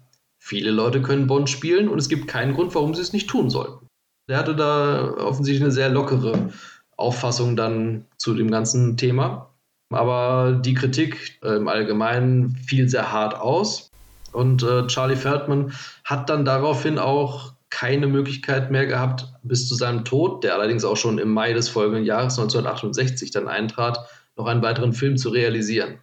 [0.49, 3.51] Viele Leute können Bond spielen und es gibt keinen Grund, warum sie es nicht tun
[3.51, 3.87] sollten.
[4.31, 6.49] Er hatte da offensichtlich eine sehr lockere
[6.97, 9.53] Auffassung dann zu dem ganzen Thema.
[9.93, 13.91] Aber die Kritik äh, im Allgemeinen fiel sehr hart aus.
[14.33, 15.75] Und äh, Charlie Feldman
[16.05, 20.97] hat dann daraufhin auch keine Möglichkeit mehr gehabt, bis zu seinem Tod, der allerdings auch
[20.97, 23.99] schon im Mai des folgenden Jahres 1968 dann eintrat,
[24.35, 25.99] noch einen weiteren Film zu realisieren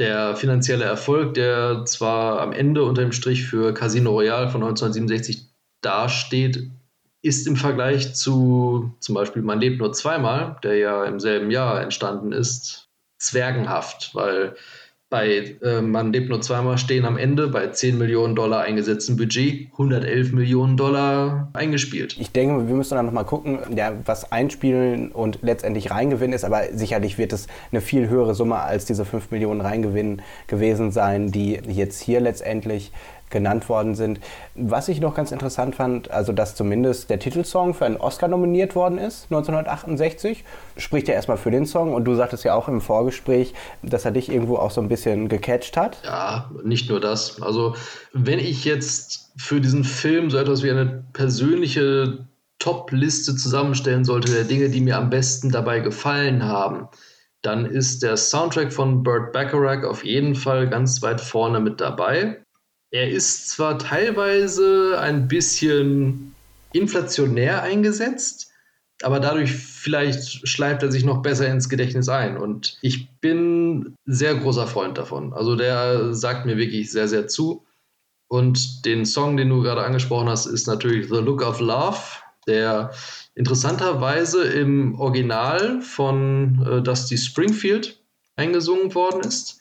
[0.00, 5.46] der finanzielle Erfolg, der zwar am Ende unter dem Strich für Casino Royale von 1967
[5.82, 6.70] dasteht,
[7.22, 11.82] ist im Vergleich zu zum Beispiel Man lebt nur zweimal, der ja im selben Jahr
[11.82, 12.88] entstanden ist,
[13.18, 14.56] zwergenhaft, weil
[15.10, 19.68] bei äh, Man lebt nur zweimal stehen am Ende bei 10 Millionen Dollar eingesetztem Budget
[19.72, 22.16] 111 Millionen Dollar eingespielt.
[22.18, 26.62] Ich denke, wir müssen dann nochmal gucken, ja, was einspielen und letztendlich Reingewinn ist, aber
[26.72, 31.60] sicherlich wird es eine viel höhere Summe als diese 5 Millionen Reingewinn gewesen sein, die
[31.66, 32.92] jetzt hier letztendlich
[33.30, 34.20] genannt worden sind.
[34.54, 38.74] Was ich noch ganz interessant fand, also dass zumindest der Titelsong für einen Oscar nominiert
[38.74, 40.44] worden ist, 1968,
[40.76, 44.10] spricht ja erstmal für den Song und du sagtest ja auch im Vorgespräch, dass er
[44.10, 45.98] dich irgendwo auch so ein bisschen gecatcht hat.
[46.04, 47.40] Ja, nicht nur das.
[47.40, 47.74] Also
[48.12, 52.26] wenn ich jetzt für diesen Film so etwas wie eine persönliche
[52.58, 56.88] Top-Liste zusammenstellen sollte der Dinge, die mir am besten dabei gefallen haben,
[57.42, 62.44] dann ist der Soundtrack von Burt Bacharach auf jeden Fall ganz weit vorne mit dabei.
[62.90, 66.34] Er ist zwar teilweise ein bisschen
[66.72, 68.50] inflationär eingesetzt,
[69.02, 72.36] aber dadurch vielleicht schleift er sich noch besser ins Gedächtnis ein.
[72.36, 75.32] Und ich bin sehr großer Freund davon.
[75.32, 77.64] Also der sagt mir wirklich sehr, sehr zu.
[78.28, 81.98] Und den Song, den du gerade angesprochen hast, ist natürlich The Look of Love,
[82.46, 82.92] der
[83.34, 88.00] interessanterweise im Original von äh, Dusty Springfield
[88.36, 89.60] eingesungen worden ist,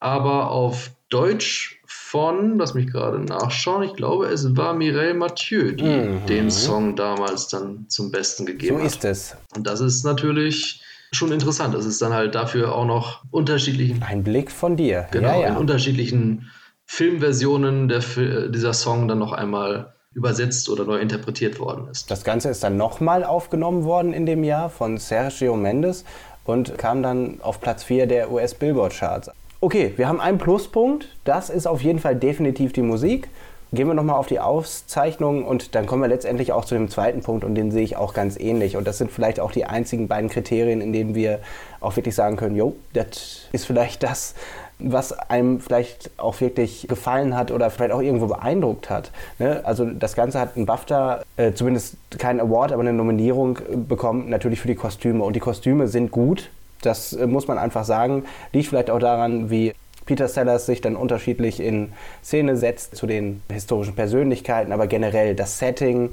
[0.00, 1.77] aber auf Deutsch
[2.10, 6.24] von, lass mich gerade nachschauen, ich glaube, es war Mireille Mathieu, die mhm.
[6.26, 8.82] den Song damals dann zum Besten gegeben hat.
[8.82, 9.36] So ist es.
[9.54, 10.82] Und das ist natürlich
[11.12, 11.74] schon interessant.
[11.74, 14.02] Das ist dann halt dafür auch noch unterschiedlichen.
[14.02, 15.06] Ein Blick von dir.
[15.10, 15.48] Genau, ja, ja.
[15.48, 16.50] in unterschiedlichen
[16.86, 18.00] Filmversionen der,
[18.48, 22.10] dieser Song dann noch einmal übersetzt oder neu interpretiert worden ist.
[22.10, 26.06] Das Ganze ist dann nochmal aufgenommen worden in dem Jahr von Sergio Mendes
[26.46, 29.30] und kam dann auf Platz 4 der US Billboard Charts.
[29.60, 31.08] Okay, wir haben einen Pluspunkt.
[31.24, 33.28] Das ist auf jeden Fall definitiv die Musik.
[33.72, 37.22] Gehen wir nochmal auf die Auszeichnungen und dann kommen wir letztendlich auch zu dem zweiten
[37.22, 38.76] Punkt und den sehe ich auch ganz ähnlich.
[38.76, 41.40] Und das sind vielleicht auch die einzigen beiden Kriterien, in denen wir
[41.80, 44.36] auch wirklich sagen können, jo, das ist vielleicht das,
[44.78, 49.10] was einem vielleicht auch wirklich gefallen hat oder vielleicht auch irgendwo beeindruckt hat.
[49.40, 49.60] Ne?
[49.64, 54.30] Also das Ganze hat einen BAFTA, äh, zumindest keinen Award, aber eine Nominierung äh, bekommen,
[54.30, 55.24] natürlich für die Kostüme.
[55.24, 56.48] Und die Kostüme sind gut,
[56.82, 58.24] das äh, muss man einfach sagen.
[58.52, 59.72] Liegt vielleicht auch daran, wie
[60.06, 61.92] Peter Sellers sich dann unterschiedlich in
[62.24, 66.12] Szene setzt zu den historischen Persönlichkeiten, aber generell das Setting,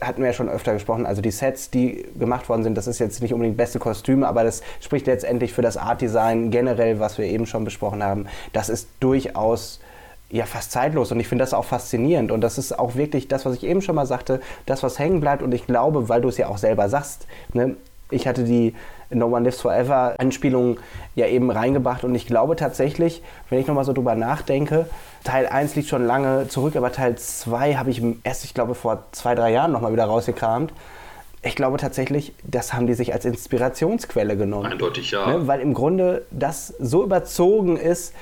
[0.00, 2.98] hatten wir ja schon öfter gesprochen, also die Sets, die gemacht worden sind, das ist
[2.98, 7.24] jetzt nicht unbedingt beste Kostüme, aber das spricht letztendlich für das Art-Design generell, was wir
[7.24, 8.26] eben schon besprochen haben.
[8.52, 9.80] Das ist durchaus
[10.30, 11.12] ja fast zeitlos.
[11.12, 12.30] Und ich finde das auch faszinierend.
[12.32, 15.20] Und das ist auch wirklich das, was ich eben schon mal sagte, das, was hängen
[15.20, 15.42] bleibt.
[15.42, 17.76] Und ich glaube, weil du es ja auch selber sagst, ne,
[18.10, 18.74] ich hatte die
[19.10, 20.78] No One Lives Forever Anspielung
[21.14, 24.86] ja eben reingebracht und ich glaube tatsächlich, wenn ich nochmal so drüber nachdenke,
[25.24, 29.04] Teil 1 liegt schon lange zurück, aber Teil 2 habe ich erst, ich glaube, vor
[29.12, 30.72] zwei, drei Jahren nochmal wieder rausgekramt.
[31.42, 34.66] Ich glaube tatsächlich, das haben die sich als Inspirationsquelle genommen.
[34.66, 35.26] Eindeutig ja.
[35.26, 35.46] Ne?
[35.46, 38.12] Weil im Grunde das so überzogen ist,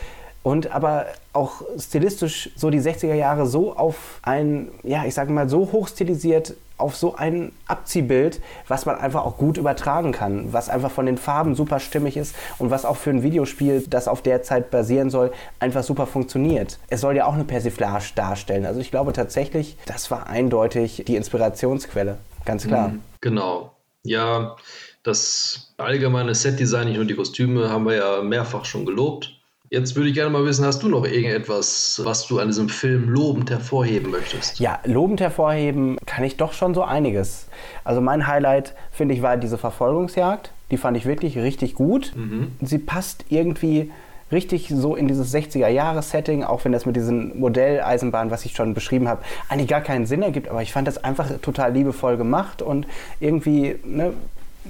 [0.44, 5.48] und aber auch stilistisch so die 60er Jahre so auf ein, ja, ich sage mal,
[5.48, 10.68] so hoch stilisiert auf so ein Abziehbild, was man einfach auch gut übertragen kann, was
[10.68, 14.22] einfach von den Farben super stimmig ist und was auch für ein Videospiel, das auf
[14.22, 16.78] der Zeit basieren soll, einfach super funktioniert.
[16.88, 18.66] Es soll ja auch eine Persiflage darstellen.
[18.66, 22.88] Also ich glaube tatsächlich, das war eindeutig die Inspirationsquelle, ganz klar.
[22.88, 23.70] Mhm, genau.
[24.02, 24.56] Ja,
[25.02, 29.32] das allgemeine Setdesign, nicht nur die Kostüme, haben wir ja mehrfach schon gelobt.
[29.70, 33.08] Jetzt würde ich gerne mal wissen, hast du noch irgendetwas, was du an diesem Film
[33.08, 34.60] lobend hervorheben möchtest?
[34.60, 37.46] Ja, lobend hervorheben kann ich doch schon so einiges.
[37.82, 40.52] Also mein Highlight, finde ich, war diese Verfolgungsjagd.
[40.70, 42.12] Die fand ich wirklich richtig gut.
[42.14, 42.52] Mhm.
[42.60, 43.90] Sie passt irgendwie
[44.30, 49.08] richtig so in dieses 60er-Jahres-Setting, auch wenn das mit diesen Modelleisenbahnen, was ich schon beschrieben
[49.08, 50.48] habe, eigentlich gar keinen Sinn ergibt.
[50.48, 52.86] Aber ich fand das einfach total liebevoll gemacht und
[53.18, 54.12] irgendwie ne,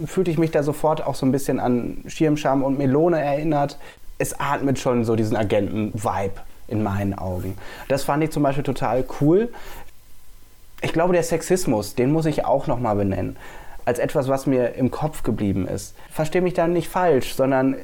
[0.07, 3.79] fühlte ich mich da sofort auch so ein bisschen an Schirmscham und Melone erinnert
[4.19, 7.57] es atmet schon so diesen Agenten-Vibe in meinen Augen.
[7.89, 9.53] Das fand ich zum Beispiel total cool.
[10.81, 13.37] Ich glaube, der Sexismus, den muss ich auch nochmal benennen.
[13.85, 15.95] Als etwas, was mir im Kopf geblieben ist.
[16.11, 17.77] Verstehe mich da nicht falsch, sondern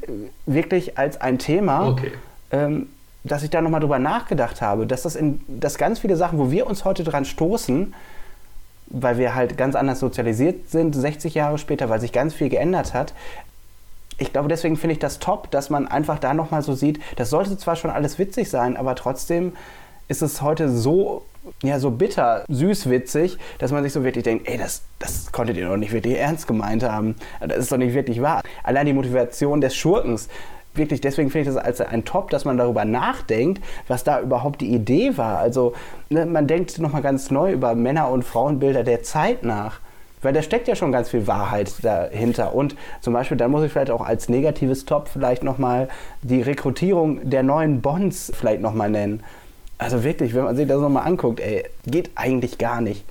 [0.47, 2.13] wirklich als ein Thema, okay.
[2.53, 2.89] ähm,
[3.23, 6.51] dass ich da nochmal drüber nachgedacht habe, dass das in dass ganz viele Sachen, wo
[6.51, 7.95] wir uns heute dran stoßen,
[8.87, 12.95] weil wir halt ganz anders sozialisiert sind, 60 Jahre später, weil sich ganz viel geändert
[12.95, 13.13] hat,
[14.21, 17.31] ich glaube, deswegen finde ich das top, dass man einfach da nochmal so sieht, das
[17.31, 19.55] sollte zwar schon alles witzig sein, aber trotzdem
[20.09, 21.25] ist es heute so,
[21.63, 25.57] ja, so bitter, süß witzig, dass man sich so wirklich denkt, ey, das, das konntet
[25.57, 27.15] ihr doch nicht wirklich ernst gemeint haben.
[27.41, 28.43] Das ist doch nicht wirklich wahr.
[28.63, 30.29] Allein die Motivation des Schurkens,
[30.75, 34.61] wirklich, deswegen finde ich das als ein Top, dass man darüber nachdenkt, was da überhaupt
[34.61, 35.39] die Idee war.
[35.39, 35.73] Also,
[36.11, 39.81] ne, man denkt nochmal ganz neu über Männer- und Frauenbilder der Zeit nach.
[40.23, 42.55] Weil da steckt ja schon ganz viel Wahrheit dahinter.
[42.55, 45.89] Und zum Beispiel, dann muss ich vielleicht auch als negatives Top vielleicht nochmal
[46.23, 49.23] die Rekrutierung der neuen Bonds vielleicht nochmal nennen.
[49.79, 53.05] Also wirklich, wenn man sich das nochmal anguckt, ey, geht eigentlich gar nicht.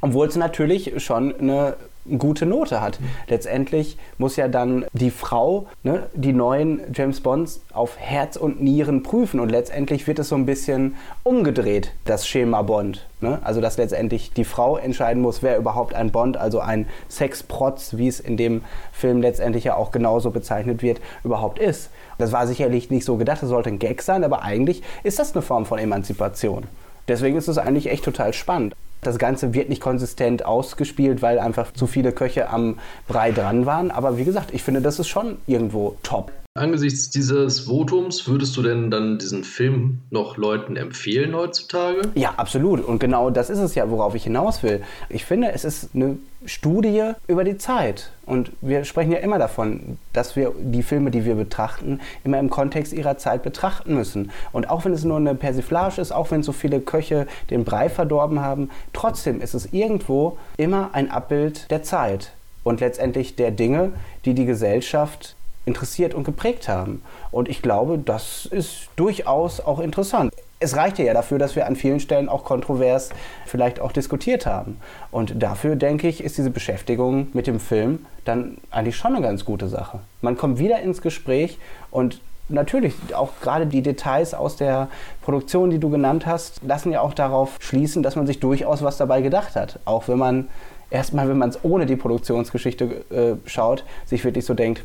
[0.00, 1.76] Obwohl es natürlich schon eine
[2.18, 2.98] gute Note hat.
[3.28, 9.02] Letztendlich muss ja dann die Frau ne, die neuen James Bonds auf Herz und Nieren
[9.02, 13.06] prüfen und letztendlich wird es so ein bisschen umgedreht, das Schema Bond.
[13.20, 13.38] Ne?
[13.42, 18.08] Also dass letztendlich die Frau entscheiden muss, wer überhaupt ein Bond, also ein Sexprotz, wie
[18.08, 21.90] es in dem Film letztendlich ja auch genauso bezeichnet wird, überhaupt ist.
[22.18, 25.34] Das war sicherlich nicht so gedacht, das sollte ein Gag sein, aber eigentlich ist das
[25.34, 26.64] eine Form von Emanzipation.
[27.08, 28.74] Deswegen ist es eigentlich echt total spannend.
[29.06, 33.92] Das Ganze wird nicht konsistent ausgespielt, weil einfach zu viele Köche am Brei dran waren.
[33.92, 36.32] Aber wie gesagt, ich finde, das ist schon irgendwo top.
[36.56, 42.00] Angesichts dieses Votums würdest du denn dann diesen Film noch Leuten empfehlen heutzutage?
[42.14, 42.84] Ja, absolut.
[42.84, 44.82] Und genau das ist es ja, worauf ich hinaus will.
[45.08, 48.10] Ich finde, es ist eine Studie über die Zeit.
[48.24, 52.50] Und wir sprechen ja immer davon, dass wir die Filme, die wir betrachten, immer im
[52.50, 54.30] Kontext ihrer Zeit betrachten müssen.
[54.52, 57.88] Und auch wenn es nur eine Persiflage ist, auch wenn so viele Köche den Brei
[57.88, 62.32] verdorben haben, trotzdem ist es irgendwo immer ein Abbild der Zeit
[62.64, 63.92] und letztendlich der Dinge,
[64.24, 65.35] die die Gesellschaft
[65.66, 67.02] interessiert und geprägt haben.
[67.30, 70.32] Und ich glaube, das ist durchaus auch interessant.
[70.58, 73.10] Es reichte ja dafür, dass wir an vielen Stellen auch kontrovers
[73.44, 74.80] vielleicht auch diskutiert haben.
[75.10, 79.44] Und dafür, denke ich, ist diese Beschäftigung mit dem Film dann eigentlich schon eine ganz
[79.44, 80.00] gute Sache.
[80.22, 81.58] Man kommt wieder ins Gespräch
[81.90, 84.88] und natürlich auch gerade die Details aus der
[85.22, 88.96] Produktion, die du genannt hast, lassen ja auch darauf schließen, dass man sich durchaus was
[88.96, 89.80] dabei gedacht hat.
[89.84, 90.48] Auch wenn man
[90.90, 94.84] erstmal, wenn man es ohne die Produktionsgeschichte äh, schaut, sich wirklich so denkt,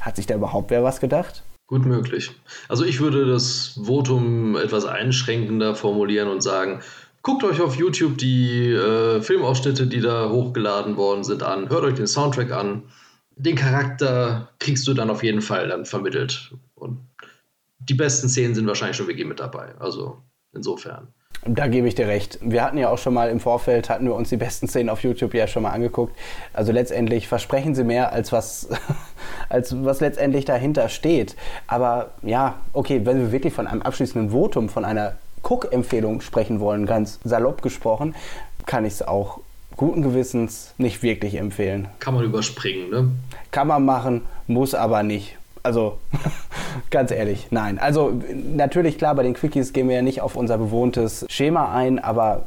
[0.00, 1.42] hat sich da überhaupt wer was gedacht?
[1.66, 2.32] Gut möglich.
[2.68, 6.80] Also ich würde das Votum etwas einschränkender formulieren und sagen,
[7.22, 11.68] Guckt euch auf YouTube die äh, Filmausschnitte, die da hochgeladen worden sind, an.
[11.68, 12.84] Hört euch den Soundtrack an.
[13.36, 16.54] Den Charakter kriegst du dann auf jeden Fall dann vermittelt.
[16.74, 16.98] Und
[17.78, 19.74] die besten Szenen sind wahrscheinlich schon wirklich mit dabei.
[19.78, 20.22] Also
[20.54, 21.08] insofern.
[21.46, 22.38] Da gebe ich dir recht.
[22.42, 25.02] Wir hatten ja auch schon mal im Vorfeld, hatten wir uns die besten Szenen auf
[25.02, 26.14] YouTube ja schon mal angeguckt.
[26.52, 28.68] Also letztendlich versprechen sie mehr, als was,
[29.48, 31.36] als was letztendlich dahinter steht.
[31.66, 36.84] Aber ja, okay, wenn wir wirklich von einem abschließenden Votum, von einer Cook-Empfehlung sprechen wollen,
[36.84, 38.14] ganz salopp gesprochen,
[38.66, 39.40] kann ich es auch
[39.76, 41.88] guten Gewissens nicht wirklich empfehlen.
[42.00, 43.10] Kann man überspringen, ne?
[43.50, 45.38] Kann man machen, muss aber nicht.
[45.62, 45.98] Also
[46.90, 47.78] ganz ehrlich, nein.
[47.78, 51.98] Also natürlich klar, bei den Quickies gehen wir ja nicht auf unser bewohntes Schema ein,
[51.98, 52.46] aber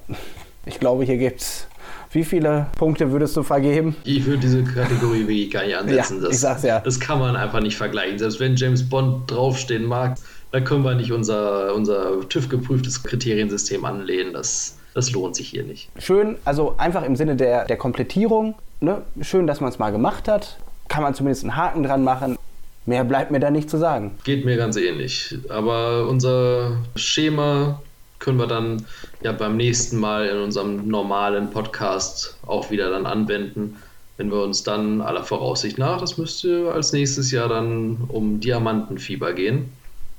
[0.65, 1.67] ich glaube, hier gibt es
[2.13, 3.95] wie viele Punkte würdest du vergeben?
[4.03, 6.17] Ich würde diese Kategorie wirklich gar nicht ansetzen.
[6.17, 6.80] Ja, das, ich sag's ja.
[6.80, 8.19] Das kann man einfach nicht vergleichen.
[8.19, 10.17] Selbst wenn James Bond draufstehen mag,
[10.51, 14.34] da können wir nicht unser, unser TÜV-geprüftes Kriteriensystem anlehnen.
[14.34, 15.89] Das, das lohnt sich hier nicht.
[15.97, 18.53] Schön, also einfach im Sinne der, der Komplettierung.
[18.80, 19.01] Ne?
[19.21, 20.57] Schön, dass man es mal gemacht hat.
[20.89, 22.38] Kann man zumindest einen Haken dran machen.
[22.86, 24.17] Mehr bleibt mir da nicht zu sagen.
[24.23, 25.38] Geht mir ganz ähnlich.
[25.49, 27.81] Aber unser Schema
[28.19, 28.86] können wir dann
[29.21, 33.77] ja beim nächsten Mal in unserem normalen Podcast auch wieder dann anwenden.
[34.17, 39.34] Wenn wir uns dann aller Voraussicht nach, das müsste als nächstes Jahr dann um Diamantenfieber
[39.34, 39.71] gehen.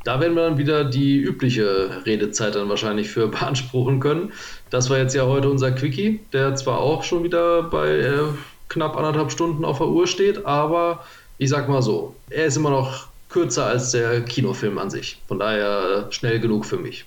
[0.05, 4.33] Da werden wir dann wieder die übliche Redezeit dann wahrscheinlich für beanspruchen können.
[4.71, 8.23] Das war jetzt ja heute unser Quickie, der zwar auch schon wieder bei äh,
[8.69, 11.05] knapp anderthalb Stunden auf der Uhr steht, aber
[11.45, 15.21] ich sag mal so, er ist immer noch kürzer als der Kinofilm an sich.
[15.29, 17.05] Von daher schnell genug für mich.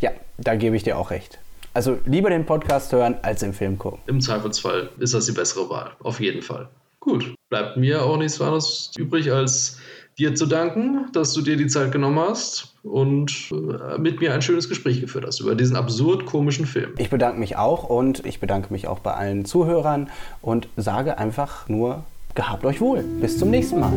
[0.00, 1.38] ja, da gebe ich dir auch recht.
[1.72, 4.00] Also lieber den Podcast hören als im Film gucken.
[4.06, 5.92] Im Zweifelsfall ist das die bessere Wahl.
[6.02, 6.68] Auf jeden Fall.
[7.00, 9.78] Gut, bleibt mir auch nichts anderes übrig, als
[10.18, 14.42] dir zu danken, dass du dir die Zeit genommen hast und äh, mit mir ein
[14.42, 16.92] schönes Gespräch geführt hast über diesen absurd komischen Film.
[16.98, 20.10] Ich bedanke mich auch und ich bedanke mich auch bei allen Zuhörern
[20.42, 22.04] und sage einfach nur,
[22.34, 23.02] gehabt euch wohl.
[23.20, 23.92] Bis zum nächsten Mal.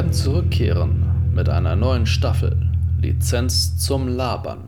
[0.00, 1.04] werden zurückkehren
[1.34, 2.56] mit einer neuen Staffel
[3.02, 4.60] Lizenz zum Labern.